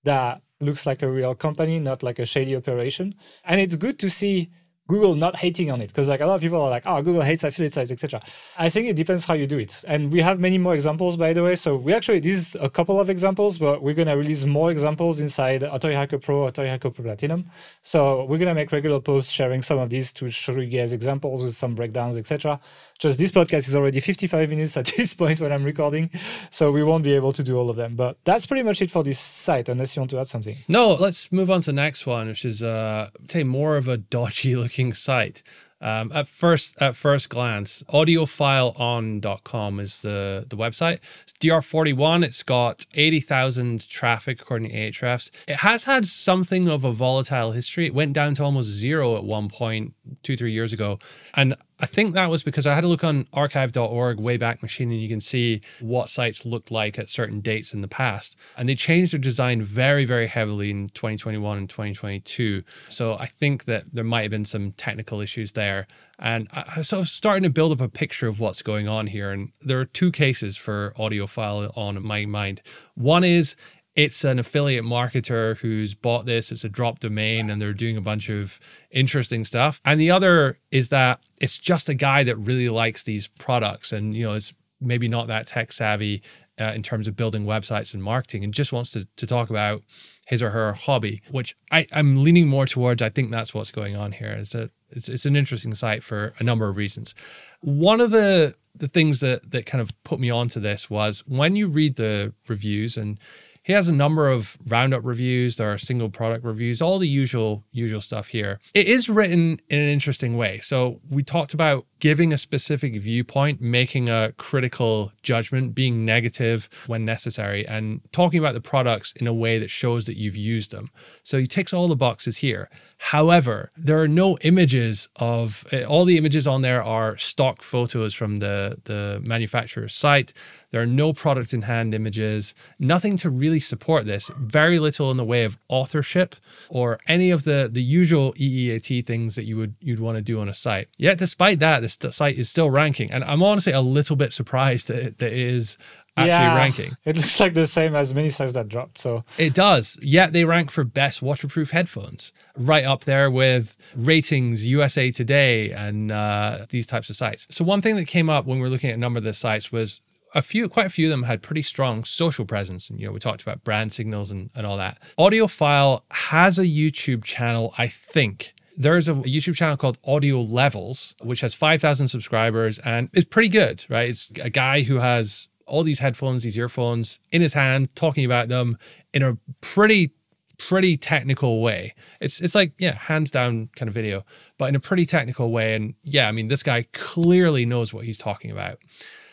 [0.04, 3.14] that looks like a real company, not like a shady operation.
[3.44, 4.50] And it's good to see
[4.86, 7.22] Google not hating on it because like a lot of people are like, oh, Google
[7.22, 8.20] hates affiliate sites, etc.
[8.58, 9.80] I think it depends how you do it.
[9.86, 11.56] And we have many more examples, by the way.
[11.56, 15.20] So we actually this is a couple of examples, but we're gonna release more examples
[15.20, 17.50] inside Authority Hacker Pro, Authority Hacker Pro Platinum.
[17.80, 21.42] So we're gonna make regular posts sharing some of these to show you guys examples
[21.42, 22.60] with some breakdowns, etc.
[22.98, 26.10] Just this podcast is already 55 minutes at this point when I'm recording,
[26.50, 27.96] so we won't be able to do all of them.
[27.96, 30.56] But that's pretty much it for this site, unless you want to add something.
[30.68, 33.96] No, let's move on to the next one, which is uh say more of a
[33.96, 35.42] dodgy looking site.
[35.80, 41.00] Um, at first, at first glance, audiophileon.com is the, the website.
[41.22, 42.24] It's DR41.
[42.24, 45.30] It's got 80,000 traffic according to Ahrefs.
[45.46, 47.84] It has had something of a volatile history.
[47.84, 50.98] It went down to almost zero at one point two, three years ago.
[51.34, 55.00] And I think that was because I had a look on archive.org Wayback Machine and
[55.00, 58.36] you can see what sites looked like at certain dates in the past.
[58.56, 62.62] And they changed their design very, very heavily in 2021 and 2022.
[62.88, 65.88] So I think that there might have been some technical issues there.
[66.18, 69.08] And I was sort of starting to build up a picture of what's going on
[69.08, 69.32] here.
[69.32, 72.62] And there are two cases for audiophile on my mind.
[72.94, 73.56] One is
[73.94, 76.50] it's an affiliate marketer who's bought this.
[76.50, 78.58] It's a drop domain and they're doing a bunch of
[78.90, 79.80] interesting stuff.
[79.84, 84.16] And the other is that it's just a guy that really likes these products and,
[84.16, 86.22] you know, it's maybe not that tech savvy
[86.60, 89.82] uh, in terms of building websites and marketing and just wants to, to talk about
[90.26, 93.02] his or her hobby, which I, I'm leaning more towards.
[93.02, 94.30] I think that's what's going on here.
[94.32, 97.14] It's a it's, it's an interesting site for a number of reasons.
[97.60, 101.56] One of the the things that that kind of put me onto this was when
[101.56, 103.18] you read the reviews and
[103.64, 105.56] he has a number of roundup reviews.
[105.56, 108.60] There are single product reviews, all the usual usual stuff here.
[108.74, 110.60] It is written in an interesting way.
[110.60, 117.06] So we talked about giving a specific viewpoint, making a critical judgment, being negative when
[117.06, 120.90] necessary, and talking about the products in a way that shows that you've used them.
[121.22, 122.68] So he ticks all the boxes here.
[122.98, 128.12] However, there are no images of eh, all the images on there are stock photos
[128.12, 130.34] from the, the manufacturer's site.
[130.74, 135.16] There are no product in hand images, nothing to really support this, very little in
[135.16, 136.34] the way of authorship
[136.68, 140.40] or any of the, the usual EEAT things that you would you'd want to do
[140.40, 140.88] on a site.
[140.96, 143.08] Yet despite that, this site is still ranking.
[143.12, 145.78] And I'm honestly a little bit surprised that it, that it is
[146.16, 146.96] actually yeah, ranking.
[147.04, 148.98] It looks like the same as many sites that dropped.
[148.98, 149.96] So it does.
[150.02, 156.10] Yet they rank for best waterproof headphones, right up there with RTINGS USA Today and
[156.10, 157.46] uh, these types of sites.
[157.48, 159.34] So one thing that came up when we were looking at a number of the
[159.34, 160.00] sites was
[160.34, 162.90] a few, quite a few of them had pretty strong social presence.
[162.90, 165.00] And, you know, we talked about brand signals and, and all that.
[165.18, 171.40] Audiophile has a YouTube channel, I think, there's a YouTube channel called Audio Levels, which
[171.42, 174.10] has 5,000 subscribers and is pretty good, right?
[174.10, 178.48] It's a guy who has all these headphones, these earphones in his hand, talking about
[178.48, 178.76] them
[179.12, 180.12] in a pretty,
[180.58, 181.94] pretty technical way.
[182.20, 184.24] It's it's like yeah, hands down kind of video,
[184.58, 185.74] but in a pretty technical way.
[185.74, 188.78] And yeah, I mean, this guy clearly knows what he's talking about.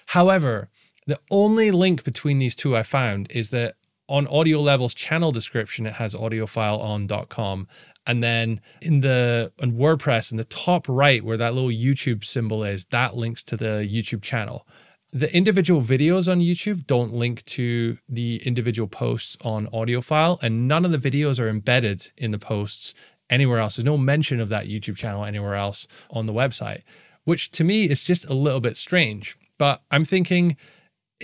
[0.07, 0.69] However,
[1.07, 3.75] the only link between these two I found is that
[4.07, 7.67] on audio levels channel description it has audiophileon.com
[8.07, 12.63] and then in the on WordPress in the top right where that little YouTube symbol
[12.63, 14.67] is, that links to the YouTube channel.
[15.13, 20.85] The individual videos on YouTube don't link to the individual posts on AudioPhile, and none
[20.85, 22.95] of the videos are embedded in the posts
[23.29, 23.75] anywhere else.
[23.75, 26.81] There's no mention of that YouTube channel anywhere else on the website,
[27.25, 29.37] which to me is just a little bit strange.
[29.57, 30.55] But I'm thinking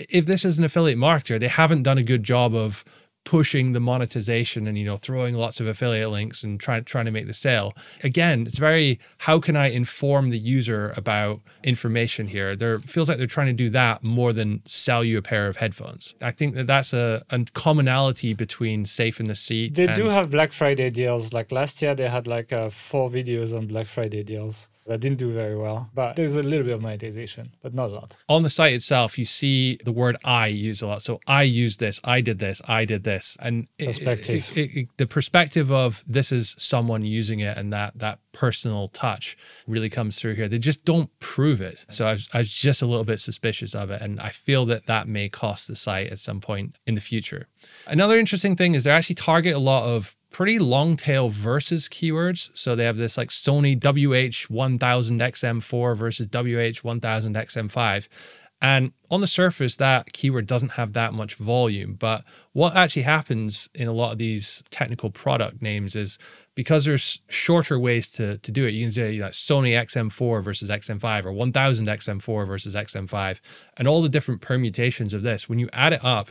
[0.08, 2.84] if this is an affiliate marketer, they haven't done a good job of
[3.24, 7.10] pushing the monetization and you know throwing lots of affiliate links and trying trying to
[7.10, 7.74] make the sale.
[8.02, 12.56] Again it's very how can i inform the user about information here?
[12.56, 15.58] There feels like they're trying to do that more than sell you a pair of
[15.58, 16.14] headphones.
[16.22, 20.30] I think that that's a, a commonality between safe in the seat they do have
[20.30, 21.34] black friday deals.
[21.34, 25.18] Like last year they had like uh, four videos on black friday deals that didn't
[25.18, 28.16] do very well, but there's a little bit of monetization, but not a lot.
[28.28, 31.02] On the site itself, you see the word I used a lot.
[31.02, 33.36] So I used this, I did this, I did this.
[33.40, 34.50] And perspective.
[34.54, 38.88] It, it, it, the perspective of this is someone using it and that that personal
[38.88, 39.36] touch
[39.66, 40.48] really comes through here.
[40.48, 41.84] They just don't prove it.
[41.90, 44.00] So I was, I was just a little bit suspicious of it.
[44.00, 47.48] And I feel that that may cost the site at some point in the future.
[47.86, 52.50] Another interesting thing is they actually target a lot of pretty long tail versus keywords.
[52.54, 58.08] So they have this like Sony WH1000XM4 versus WH1000XM5.
[58.60, 61.94] And on the surface, that keyword doesn't have that much volume.
[61.94, 66.18] But what actually happens in a lot of these technical product names is
[66.56, 70.42] because there's shorter ways to, to do it, you can say you know, Sony XM4
[70.42, 73.40] versus XM5 or 1000 XM4 versus XM5,
[73.76, 75.48] and all the different permutations of this.
[75.48, 76.30] When you add it up,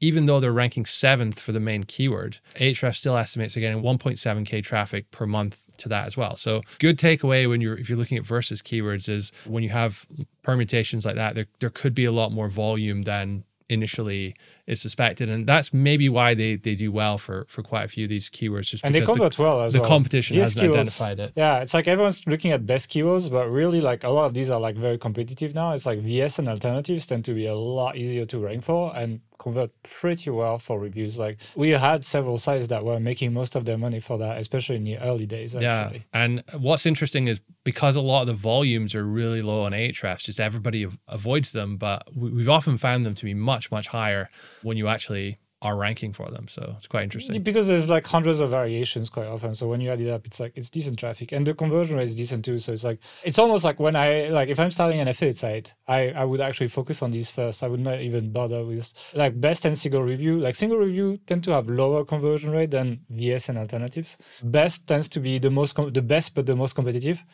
[0.00, 4.62] even though they're ranking seventh for the main keyword, Ahrefs still estimates they're getting 1.7k
[4.62, 6.36] traffic per month to that as well.
[6.36, 10.06] So good takeaway when you're if you're looking at versus keywords is when you have
[10.42, 14.34] permutations like that, there there could be a lot more volume than initially
[14.66, 18.04] is suspected, and that's maybe why they they do well for for quite a few
[18.04, 18.70] of these keywords.
[18.70, 19.88] Just and they convert the, well as the well.
[19.88, 21.32] competition These hasn't keywords- identified it.
[21.36, 24.50] Yeah, it's like everyone's looking at best keywords, but really, like a lot of these
[24.50, 25.72] are like very competitive now.
[25.72, 29.20] It's like VS and alternatives tend to be a lot easier to rank for and
[29.38, 31.18] convert pretty well for reviews.
[31.18, 34.76] Like we had several sites that were making most of their money for that, especially
[34.76, 35.54] in the early days.
[35.54, 36.06] Actually.
[36.12, 39.72] Yeah, and what's interesting is because a lot of the volumes are really low on
[39.72, 44.30] Ahrefs, just everybody avoids them, but we've often found them to be much much higher
[44.62, 46.46] when you actually are ranking for them.
[46.46, 47.42] So it's quite interesting.
[47.42, 49.54] because there's like hundreds of variations quite often.
[49.54, 51.32] So when you add it up it's like it's decent traffic.
[51.32, 52.58] And the conversion rate is decent too.
[52.60, 55.74] So it's like it's almost like when i like if i'm starting an affiliate site
[55.88, 57.62] i i would actually focus on these first.
[57.62, 60.38] I would not even bother with like best and single review.
[60.38, 64.16] Like single review tend to have lower conversion rate than vs and alternatives.
[64.42, 67.24] Best tends to be the most com- the best but the most competitive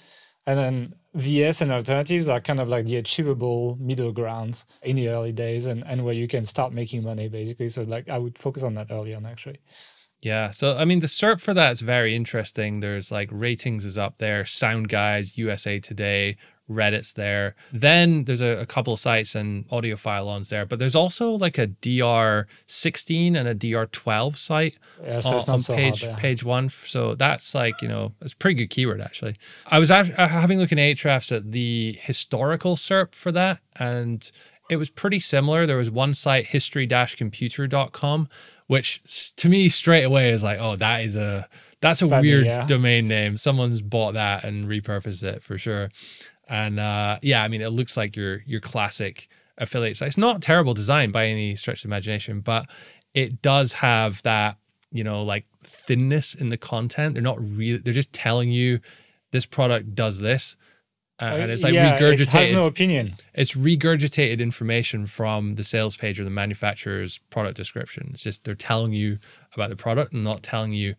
[0.46, 5.08] and then VS and alternatives are kind of like the achievable middle grounds in the
[5.08, 7.68] early days and, and where you can start making money basically.
[7.68, 9.58] So like I would focus on that early on actually.
[10.20, 10.52] Yeah.
[10.52, 12.80] So, I mean, the SERP for that is very interesting.
[12.80, 16.38] There's like RTINGS is up there, SoundGuys, USA Today,
[16.70, 17.54] Reddit's there.
[17.72, 21.68] Then there's a, a couple sites and audiophile ons there, but there's also like a
[21.68, 26.16] DR16 and a DR12 site Yeah, so on, it's not on so page hard, yeah.
[26.16, 26.70] page one.
[26.70, 29.36] So that's like you know it's a pretty good keyword actually.
[29.70, 34.30] I was uh, having a look in Ahrefs at the historical SERP for that, and
[34.70, 35.66] it was pretty similar.
[35.66, 38.28] There was one site history-computer.com,
[38.66, 41.48] which to me straight away is like, oh, that is a
[41.80, 42.64] that's a Funny, weird yeah.
[42.64, 43.36] domain name.
[43.36, 45.90] Someone's bought that and repurposed it for sure.
[46.48, 49.28] And uh, yeah, I mean, it looks like your your classic
[49.58, 50.08] affiliate site.
[50.08, 52.66] It's not terrible design by any stretch of imagination, but
[53.14, 54.58] it does have that
[54.90, 57.14] you know like thinness in the content.
[57.14, 57.78] They're not really.
[57.78, 58.80] They're just telling you
[59.30, 60.56] this product does this,
[61.20, 62.20] uh, and it's like yeah, regurgitated.
[62.20, 63.14] It has no opinion.
[63.32, 68.10] it's regurgitated information from the sales page or the manufacturer's product description.
[68.12, 69.18] It's just they're telling you
[69.54, 70.94] about the product and not telling you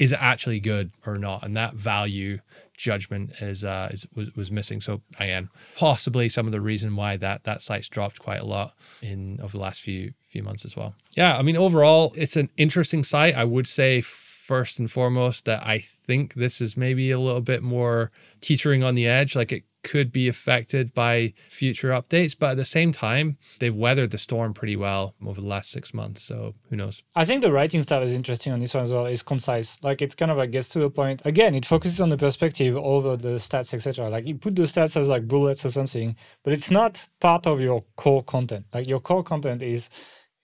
[0.00, 1.42] is it actually good or not.
[1.42, 2.40] And that value
[2.80, 4.80] judgment is uh is was, was missing.
[4.80, 8.74] So again, possibly some of the reason why that that site's dropped quite a lot
[9.02, 10.94] in over the last few few months as well.
[11.16, 13.34] Yeah, I mean overall it's an interesting site.
[13.34, 17.62] I would say first and foremost that I think this is maybe a little bit
[17.62, 18.10] more
[18.40, 19.36] teetering on the edge.
[19.36, 24.10] Like it could be affected by future updates, but at the same time, they've weathered
[24.10, 26.22] the storm pretty well over the last six months.
[26.22, 27.02] So who knows?
[27.14, 29.06] I think the writing style is interesting on this one as well.
[29.06, 29.78] It's concise.
[29.82, 31.22] Like it kind of like gets to the point.
[31.24, 34.08] Again, it focuses on the perspective over the stats, etc.
[34.10, 37.60] Like you put the stats as like bullets or something, but it's not part of
[37.60, 38.66] your core content.
[38.72, 39.90] Like your core content is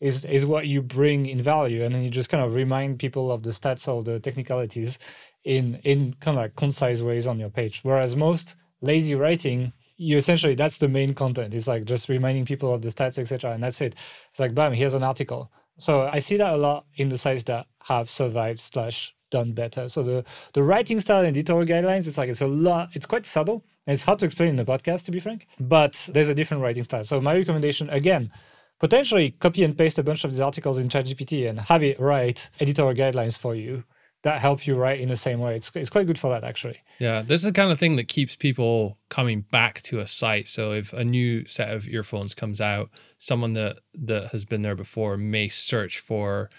[0.01, 3.32] is is what you bring in value, and then you just kind of remind people
[3.32, 4.99] of the stats or the technicalities
[5.45, 7.80] in in kind of like concise ways on your page.
[7.82, 11.55] Whereas most lazy writing you essentially that's the main content.
[11.55, 13.95] It's like just reminding people of the stats etc and that's it.
[14.31, 15.51] It's like bam here's an article.
[15.79, 19.89] So i see that a lot in the sites that have survived slash done better.
[19.89, 23.27] So the the writing style and editorial guidelines it's like it's a lot it's quite
[23.27, 26.35] subtle and it's hard to explain in the podcast to be frank but there's a
[26.35, 27.05] different writing style.
[27.05, 28.31] So my recommendation again
[28.79, 32.51] potentially copy and paste a bunch of these articles in ChatGPT and have it write
[32.61, 33.85] editorial guidelines for you
[34.27, 35.55] that help you write in the same way.
[35.55, 36.81] It's, it's quite good for that actually.
[36.99, 40.49] Yeah, this is the kind of thing that keeps people coming back to a site.
[40.49, 44.74] So if a new set of earphones comes out, someone that that has been there
[44.74, 46.51] before may search for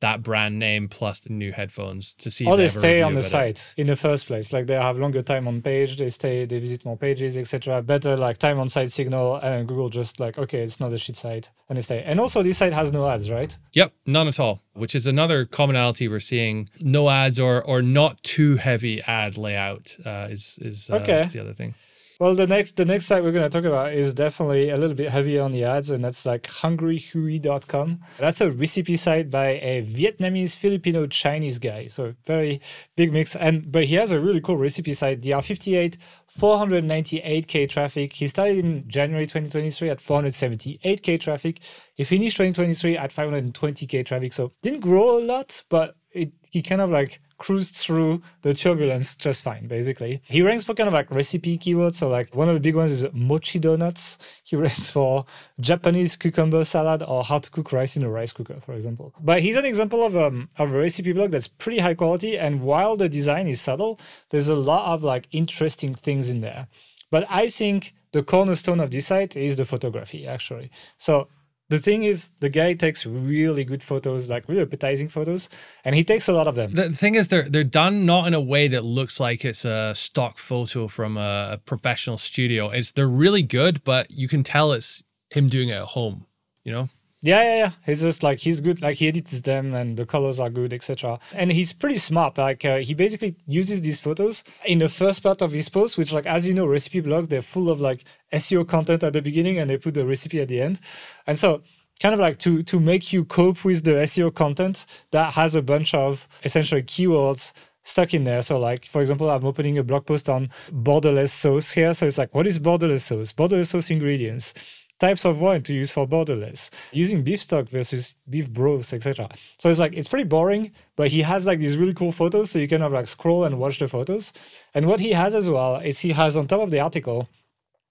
[0.00, 2.46] that brand name plus the new headphones to see.
[2.46, 3.22] or if they stay on the it.
[3.22, 6.58] site in the first place like they have longer time on page they stay they
[6.58, 10.60] visit more pages etc better like time on site signal and google just like okay
[10.60, 13.30] it's not a shit site and they stay and also this site has no ads
[13.30, 14.62] right Yep, none at all.
[14.72, 16.70] Which is another commonality we're seeing.
[16.80, 21.22] No ads or or not too heavy ad layout uh, is is, uh, Okay.
[21.22, 21.74] is the other thing.
[22.18, 24.96] Well the next the next site we're going to talk about is definitely a little
[24.96, 29.84] bit heavier on the ads and that's like hungryhuy.com that's a recipe site by a
[29.84, 31.88] vietnamese filipino chinese guy.
[31.88, 32.62] So very
[32.96, 33.36] big mix.
[33.36, 35.20] And but he has a really cool recipe site.
[35.20, 35.98] Dr58
[36.38, 38.14] 498k traffic.
[38.14, 41.60] He started in january 2023 at 478k traffic.
[41.94, 44.32] He finished 2023 at 520k traffic.
[44.32, 49.16] So didn't grow a lot but it he kind of like cruised through the turbulence
[49.16, 50.22] just fine basically.
[50.24, 51.96] He ranks for kind of like recipe keywords.
[51.96, 54.18] So like one of the big ones is mochi donuts.
[54.44, 55.24] He ranks for
[55.60, 59.14] japanese cucumber salad or how to cook rice in a rice cooker for example.
[59.20, 62.62] But he's an example of um of a recipe blog that's pretty high quality and
[62.62, 66.68] while the design is subtle there's a lot of like interesting things in there.
[67.10, 70.70] But i think the cornerstone of this site is the photography actually.
[70.96, 71.28] So
[71.68, 75.48] the thing is, the guy takes really good photos, like really appetizing photos,
[75.84, 76.74] and he takes a lot of them.
[76.74, 79.94] The thing is, they're they're done not in a way that looks like it's a
[79.94, 82.70] stock photo from a professional studio.
[82.70, 86.26] It's they're really good, but you can tell it's him doing it at home.
[86.62, 86.88] You know.
[87.22, 87.70] Yeah, yeah, yeah.
[87.84, 88.82] He's just like he's good.
[88.82, 91.18] Like he edits them, and the colors are good, etc.
[91.32, 92.38] And he's pretty smart.
[92.38, 96.12] Like uh, he basically uses these photos in the first part of his post, which,
[96.12, 99.58] like as you know, recipe blogs they're full of like SEO content at the beginning,
[99.58, 100.78] and they put the recipe at the end.
[101.26, 101.62] And so,
[102.00, 105.62] kind of like to to make you cope with the SEO content that has a
[105.62, 107.52] bunch of essentially keywords
[107.82, 108.42] stuck in there.
[108.42, 111.94] So, like for example, I'm opening a blog post on bordelaise sauce here.
[111.94, 113.32] So it's like, what is bordelaise sauce?
[113.32, 114.52] Bordelaise sauce ingredients
[114.98, 119.28] types of wine to use for bordelaise, using beef stock versus beef broths, etc.
[119.58, 122.58] So it's like it's pretty boring, but he has like these really cool photos, so
[122.58, 124.32] you can have like scroll and watch the photos.
[124.74, 127.28] And what he has as well is he has on top of the article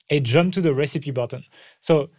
[0.10, 1.44] a jump to the recipe button.
[1.82, 2.10] So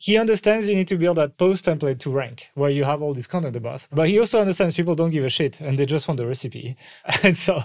[0.00, 3.12] he understands you need to build that post template to rank where you have all
[3.12, 3.88] this content above.
[3.90, 6.76] But he also understands people don't give a shit and they just want the recipe.
[7.24, 7.62] And so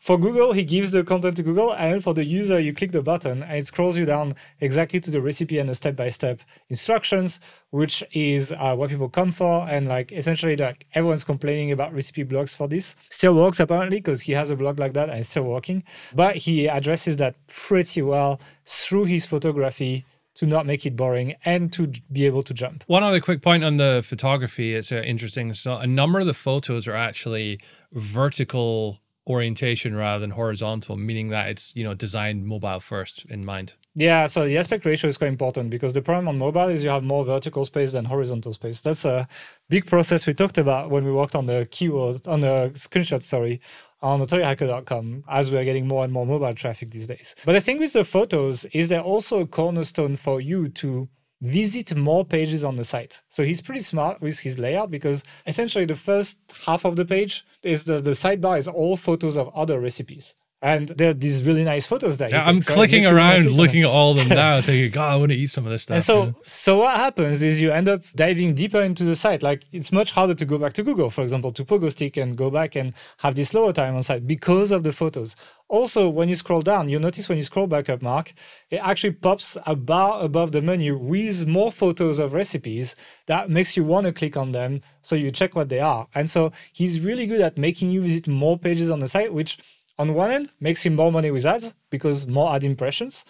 [0.00, 1.72] for Google, he gives the content to Google.
[1.72, 5.12] And for the user, you click the button and it scrolls you down exactly to
[5.12, 7.38] the recipe and the step by step instructions,
[7.70, 9.68] which is uh, what people come for.
[9.68, 12.96] And like essentially, like everyone's complaining about recipe blogs for this.
[13.10, 15.84] Still works apparently because he has a blog like that and it's still working.
[16.12, 20.04] But he addresses that pretty well through his photography
[20.36, 22.84] to not make it boring and to be able to jump.
[22.86, 25.52] One other quick point on the photography it's uh, interesting.
[25.54, 27.60] So a number of the photos are actually
[27.92, 33.74] vertical orientation rather than horizontal, meaning that it's you know designed mobile first in mind.
[33.98, 36.90] Yeah, so the aspect ratio is quite important because the problem on mobile is you
[36.90, 38.82] have more vertical space than horizontal space.
[38.82, 39.26] That's a
[39.70, 43.22] big process we talked about when we worked on the keyword on the screenshot.
[43.22, 43.60] Sorry,
[44.02, 47.34] on authorityhacker.com as we are getting more and more mobile traffic these days.
[47.44, 51.08] But the thing with the photos is there also a cornerstone for you to
[51.42, 53.22] visit more pages on the site.
[53.28, 57.44] So he's pretty smart with his layout because essentially the first half of the page
[57.62, 60.34] is the, the sidebar is all photos of other recipes.
[60.66, 63.12] And there are these really nice photos that yeah, I'm takes, clicking right?
[63.12, 65.70] around looking at all of them now, thinking, God, I want to eat some of
[65.70, 65.94] this stuff.
[65.94, 69.44] And so, so what happens is you end up diving deeper into the site.
[69.44, 72.50] Like it's much harder to go back to Google, for example, to Pogostick and go
[72.50, 75.36] back and have this lower time on site because of the photos.
[75.68, 78.32] Also, when you scroll down, you'll notice when you scroll back up, Mark,
[78.68, 82.96] it actually pops a bar above the menu with more photos of recipes
[83.26, 84.82] that makes you want to click on them.
[85.02, 86.08] So you check what they are.
[86.12, 89.58] And so he's really good at making you visit more pages on the site, which
[89.98, 93.24] on one end makes him more money with ads because more ad impressions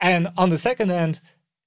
[0.00, 1.20] and on the second end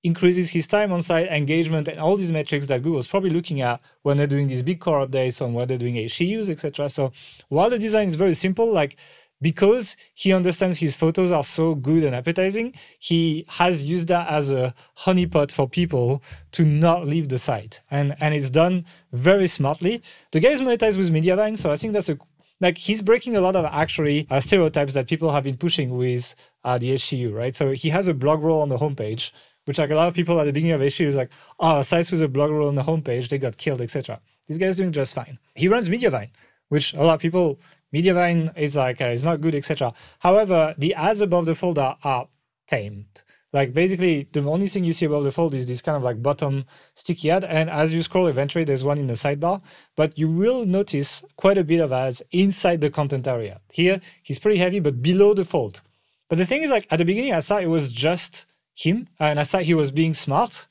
[0.04, 3.80] increases his time on site engagement and all these metrics that google's probably looking at
[4.04, 7.12] when they're doing these big core updates on what they're doing HCUs, etc so
[7.50, 8.98] while the design is very simple like
[9.42, 14.50] because he understands his photos are so good and appetizing, he has used that as
[14.50, 17.82] a honeypot for people to not leave the site.
[17.92, 20.02] And and it's done very smartly.
[20.32, 22.18] The guy is monetized with Mediavine, so I think that's a
[22.62, 26.36] like he's breaking a lot of actually uh, stereotypes that people have been pushing with
[26.64, 27.56] uh, the HCU, right?
[27.56, 29.32] So he has a blog roll on the homepage,
[29.66, 32.12] which like a lot of people at the beginning of HCU is like, oh, sites
[32.12, 34.20] with a blog roll on the homepage, they got killed, etc.
[34.48, 35.40] This guy's doing just fine.
[35.56, 36.30] He runs Mediavine,
[36.70, 37.60] which a lot of people
[37.94, 39.94] Mediavine is like uh, is not good, etc.
[40.20, 42.28] However, the ads above the folder are
[42.68, 43.24] tamed.
[43.56, 46.22] Like basically, the only thing you see above the fold is this kind of like
[46.22, 47.46] bottom sticky ad.
[47.46, 49.62] And as you scroll, eventually there's one in the sidebar,
[49.96, 53.62] but you will notice quite a bit of ads inside the content area.
[53.72, 55.80] Here, he's pretty heavy, but below the fold.
[56.28, 59.40] But the thing is, like at the beginning, I thought it was just him, and
[59.40, 60.68] I thought he was being smart.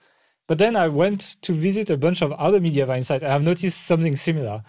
[0.47, 3.80] But then I went to visit a bunch of other Mediavine sites, and I've noticed
[3.80, 4.62] something similar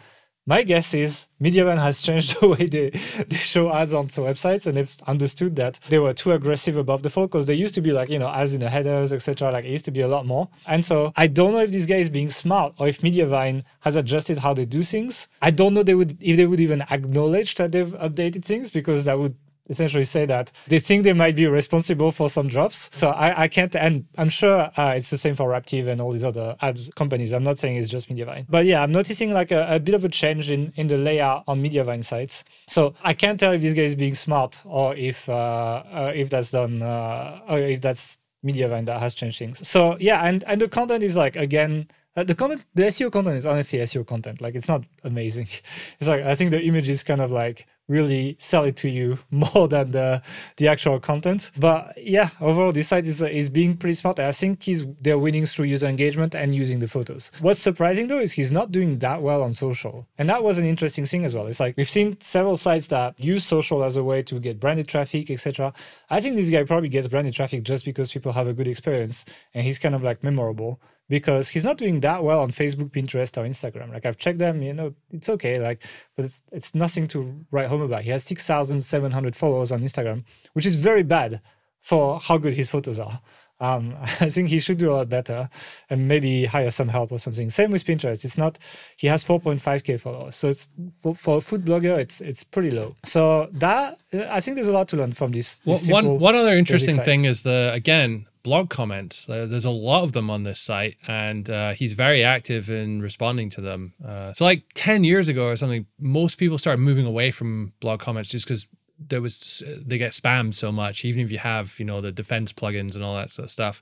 [0.48, 4.78] my guess is Mediavine has changed the way they, they show ads onto websites and
[4.78, 7.92] they've understood that they were too aggressive above the fold because they used to be
[7.92, 9.52] like, you know, ads in the headers, etc.
[9.52, 10.50] Like it used to be a lot more.
[10.68, 13.96] And so I don't know if this guy is being smart or if Mediavine has
[13.96, 15.28] adjusted how they do things.
[15.42, 19.06] I don't know they would if they would even acknowledge that they've updated things because
[19.06, 19.36] that would
[19.70, 22.90] essentially say that they think they might be responsible for some drops.
[22.94, 26.12] So I, I can't, and I'm sure uh, it's the same for Raptive and all
[26.12, 27.34] these other ads companies.
[27.34, 30.04] I'm not saying it's just Mediavine, but yeah, I'm noticing like a, a bit of
[30.04, 32.44] a change in, in the layout on Mediavine sites.
[32.68, 36.30] So I can't tell if this guy is being smart or if uh, uh, if
[36.30, 39.68] that's done uh, or if that's Mediavine that has changed things.
[39.68, 41.88] So yeah, and and the content is like again.
[42.18, 44.40] Uh, the content, the SEO content is honestly SEO content.
[44.40, 45.50] Like it's not amazing.
[46.00, 49.20] It's like I think the image is kind of like really sell it to you
[49.32, 50.22] more than the
[50.58, 51.52] the actual content.
[51.58, 54.20] But yeah, overall, this site is is being pretty smart.
[54.20, 57.32] I think he's they're winning through user engagement and using the photos.
[57.40, 60.66] What's surprising though is he's not doing that well on social, and that was an
[60.66, 61.48] interesting thing as well.
[61.48, 64.88] It's like we've seen several sites that use social as a way to get branded
[64.88, 65.74] traffic, etc.
[66.10, 69.26] I think this guy probably gets branded traffic just because people have a good experience
[69.54, 70.80] and he's kind of like memorable.
[71.10, 73.94] Because he's not doing that well on Facebook, Pinterest, or Instagram.
[73.94, 75.84] Like I've checked them, you know, it's okay, like,
[76.16, 78.04] but it's it's nothing to write home about.
[78.04, 81.42] He has six thousand seven hundred followers on Instagram, which is very bad
[81.86, 83.22] for how good his photos are.
[83.60, 85.50] Um, I think he should do a lot better
[85.90, 87.52] and maybe hire some help or something.
[87.52, 88.26] Same with Pinterest.
[88.26, 88.58] It's not,
[88.98, 90.36] he has 4.5k followers.
[90.36, 90.68] So it's
[91.00, 92.96] for, for a food blogger, it's it's pretty low.
[93.04, 95.58] So that, I think there's a lot to learn from this.
[95.58, 99.28] this well, one, one other interesting thing is the, again, blog comments.
[99.28, 103.02] Uh, there's a lot of them on this site, and uh, he's very active in
[103.02, 103.94] responding to them.
[104.06, 108.00] Uh, so, like 10 years ago or something, most people started moving away from blog
[108.00, 108.68] comments just because
[109.00, 112.54] there was they get spammed so much even if you have you know the defense
[112.54, 113.82] plugins and all that sort of stuff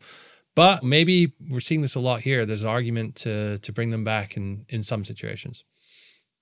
[0.55, 4.03] but maybe we're seeing this a lot here there's an argument to to bring them
[4.03, 5.64] back in in some situations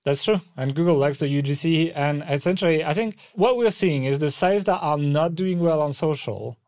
[0.04, 0.40] that's true.
[0.56, 1.92] And Google likes the UGC.
[1.94, 5.80] And essentially, I think what we're seeing is the sites that are not doing well
[5.80, 6.58] on social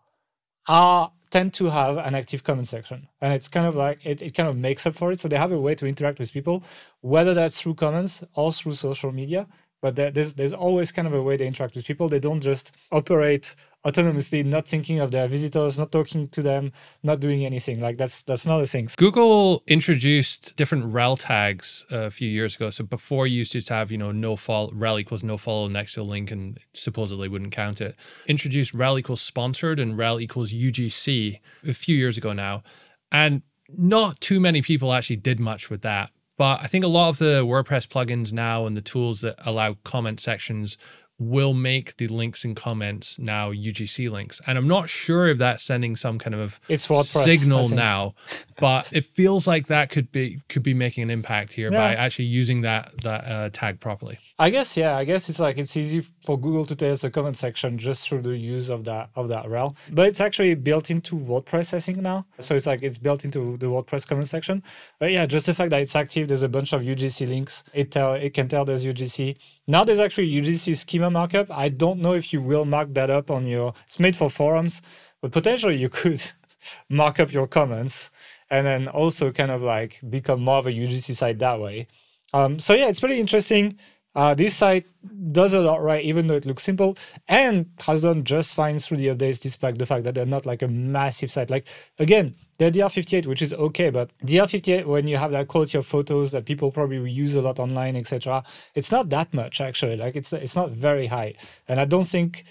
[0.68, 3.08] are tend to have an active comment section.
[3.20, 5.20] And it's kind of like it, it kind of makes up for it.
[5.20, 6.62] So they have a way to interact with people,
[7.00, 9.46] whether that's through comments or through social media
[9.84, 12.08] but there's there's always kind of a way they interact with people.
[12.08, 13.54] They don't just operate
[13.84, 16.72] autonomously, not thinking of their visitors, not talking to them,
[17.02, 17.80] not doing anything.
[17.80, 18.88] Like that's that's not a thing.
[18.96, 22.70] Google introduced different rel tags a few years ago.
[22.70, 25.94] So before you used to have, you know, no follow rel equals no follow next
[25.94, 27.96] to a link and supposedly wouldn't count it.
[28.26, 32.62] Introduced rel equals sponsored and rel equals UGC a few years ago now.
[33.12, 36.10] And not too many people actually did much with that.
[36.36, 39.74] But I think a lot of the WordPress plugins now and the tools that allow
[39.84, 40.76] comment sections
[41.18, 44.40] will make the links and comments now UGC links.
[44.46, 48.14] And I'm not sure if that's sending some kind of it's WordPress, signal now,
[48.58, 51.78] but it feels like that could be could be making an impact here yeah.
[51.78, 54.18] by actually using that that uh, tag properly.
[54.38, 57.10] I guess yeah, I guess it's like it's easy for Google to tell us a
[57.10, 59.76] comment section just through the use of that of that rel.
[59.92, 62.26] But it's actually built into WordPress, I think now.
[62.40, 64.62] So it's like it's built into the WordPress comment section.
[64.98, 67.62] But yeah, just the fact that it's active, there's a bunch of UGC links.
[67.74, 69.36] It tell it can tell there's UGC.
[69.66, 71.50] Now there's actually UGC schema markup.
[71.50, 73.74] I don't know if you will mark that up on your.
[73.86, 74.80] It's made for forums,
[75.20, 76.22] but potentially you could
[76.88, 78.10] mark up your comments
[78.50, 81.86] and then also kind of like become more of a UGC site that way.
[82.32, 83.78] Um, so yeah, it's pretty interesting.
[84.14, 84.86] Uh, this site
[85.32, 86.96] does a lot right, even though it looks simple,
[87.28, 90.62] and has done just fine through the updates, despite the fact that they're not like
[90.62, 91.50] a massive site.
[91.50, 91.66] Like
[91.98, 96.32] again, they're DR58, which is okay, but DR58, when you have that quality of photos
[96.32, 98.44] that people probably use a lot online, etc.,
[98.74, 99.96] it's not that much actually.
[99.96, 101.34] Like it's it's not very high,
[101.66, 102.44] and I don't think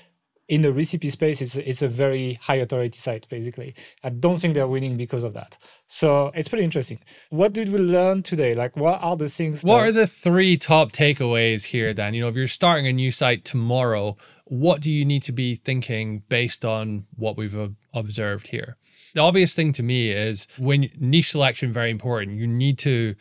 [0.49, 3.27] in the recipe space, it's it's a very high authority site.
[3.29, 3.73] Basically,
[4.03, 5.57] I don't think they're winning because of that.
[5.87, 6.99] So it's pretty interesting.
[7.29, 8.53] What did we learn today?
[8.53, 9.63] Like, what are the things?
[9.63, 11.93] What that- are the three top takeaways here?
[11.93, 15.31] Then you know, if you're starting a new site tomorrow, what do you need to
[15.31, 17.57] be thinking based on what we've
[17.93, 18.77] observed here?
[19.15, 22.37] The obvious thing to me is when niche selection very important.
[22.37, 23.15] You need to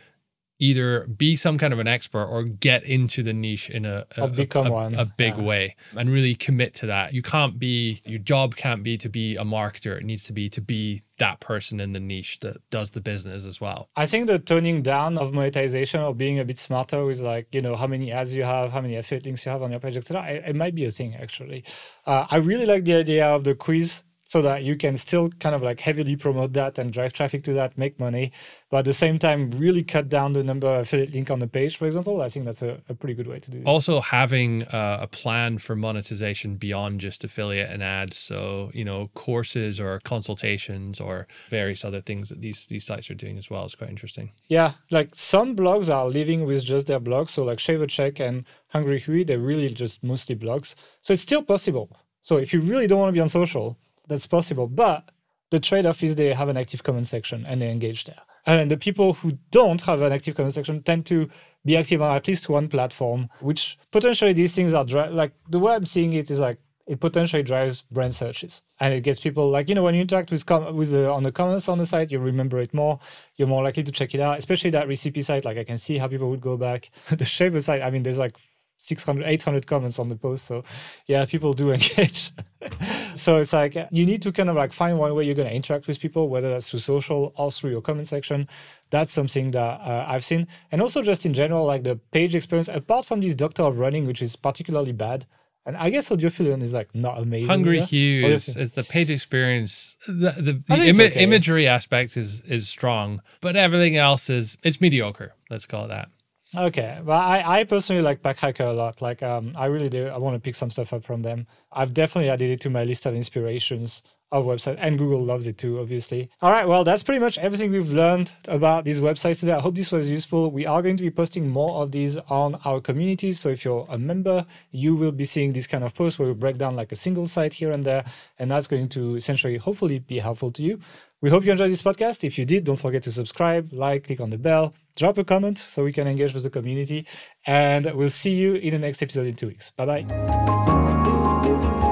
[0.62, 4.28] either be some kind of an expert or get into the niche in a a,
[4.28, 4.94] become a, one.
[4.94, 5.42] a big yeah.
[5.42, 7.12] way and really commit to that.
[7.12, 9.96] You can't be your job can't be to be a marketer.
[9.96, 13.44] It needs to be to be that person in the niche that does the business
[13.44, 13.88] as well.
[13.96, 17.60] I think the toning down of monetization or being a bit smarter with like, you
[17.60, 19.96] know, how many ads you have, how many affiliate links you have on your page,
[19.96, 20.24] etc.
[20.30, 21.64] It, it might be a thing actually.
[22.06, 25.54] Uh, I really like the idea of the quiz so that you can still kind
[25.54, 28.32] of like heavily promote that and drive traffic to that, make money,
[28.70, 31.46] but at the same time, really cut down the number of affiliate link on the
[31.46, 32.22] page, for example.
[32.22, 33.66] I think that's a, a pretty good way to do this.
[33.66, 38.16] Also, having uh, a plan for monetization beyond just affiliate and ads.
[38.16, 43.14] So, you know, courses or consultations or various other things that these, these sites are
[43.24, 44.32] doing as well is quite interesting.
[44.48, 44.72] Yeah.
[44.90, 47.30] Like some blogs are living with just their blogs.
[47.30, 50.74] So, like Check and Hungry Huy, they're really just mostly blogs.
[51.02, 51.94] So, it's still possible.
[52.22, 53.76] So, if you really don't want to be on social,
[54.09, 54.66] that's possible.
[54.66, 55.11] But
[55.50, 58.20] the trade-off is they have an active comment section and they engage there.
[58.46, 61.28] And the people who don't have an active comment section tend to
[61.64, 65.61] be active on at least one platform, which potentially these things are dri- like the
[65.61, 69.48] way I'm seeing it is like it potentially drives brand searches and it gets people
[69.48, 71.86] like you know when you interact with com- with the, on the comments on the
[71.86, 72.98] site you remember it more
[73.36, 75.98] you're more likely to check it out especially that recipe site like i can see
[75.98, 78.36] how people would go back the shaver site i mean there's like
[78.78, 80.64] 600 800 comments on the post so
[81.07, 82.32] yeah people do engage
[83.14, 85.55] so it's like you need to kind of like find one way you're going to
[85.55, 88.48] interact with people whether that's through social or through your comment section
[88.90, 92.68] that's something that uh, i've seen and also just in general like the page experience
[92.68, 95.26] apart from this doctor of running which is particularly bad
[95.64, 97.48] and I guess Audiophilion is like not amazing.
[97.48, 99.97] Hungry Huy is, is, the page experience.
[100.09, 101.22] The, the, the Im- okay.
[101.22, 105.34] imagery aspect is is strong, but everything else is it's mediocre.
[105.51, 106.09] Let's call it that.
[106.54, 109.00] Okay, well, I, I personally like Pack Hacker a lot.
[109.00, 110.08] Like, um, I really do.
[110.08, 111.46] I want to pick some stuff up from them.
[111.72, 114.02] I've definitely added it to my list of inspirations.
[114.32, 116.30] of website and Google loves it too, obviously.
[116.40, 119.52] All right, well, that's pretty much everything we've learned about these websites today.
[119.52, 120.50] I hope this was useful.
[120.50, 123.32] We are going to be posting more of these on our community.
[123.32, 126.34] So if you're a member, you will be seeing this kind of posts where we
[126.34, 128.04] break down like a single site here and there.
[128.38, 130.80] And that's going to essentially hopefully be helpful to you.
[131.23, 132.24] We hope you enjoyed this podcast.
[132.24, 135.57] If you did, don't forget to subscribe, like, click on the bell, drop a comment
[135.57, 137.07] so we can engage with the community.
[137.47, 139.70] And we'll see you in the next episode in two weeks.
[139.70, 141.89] Bye bye.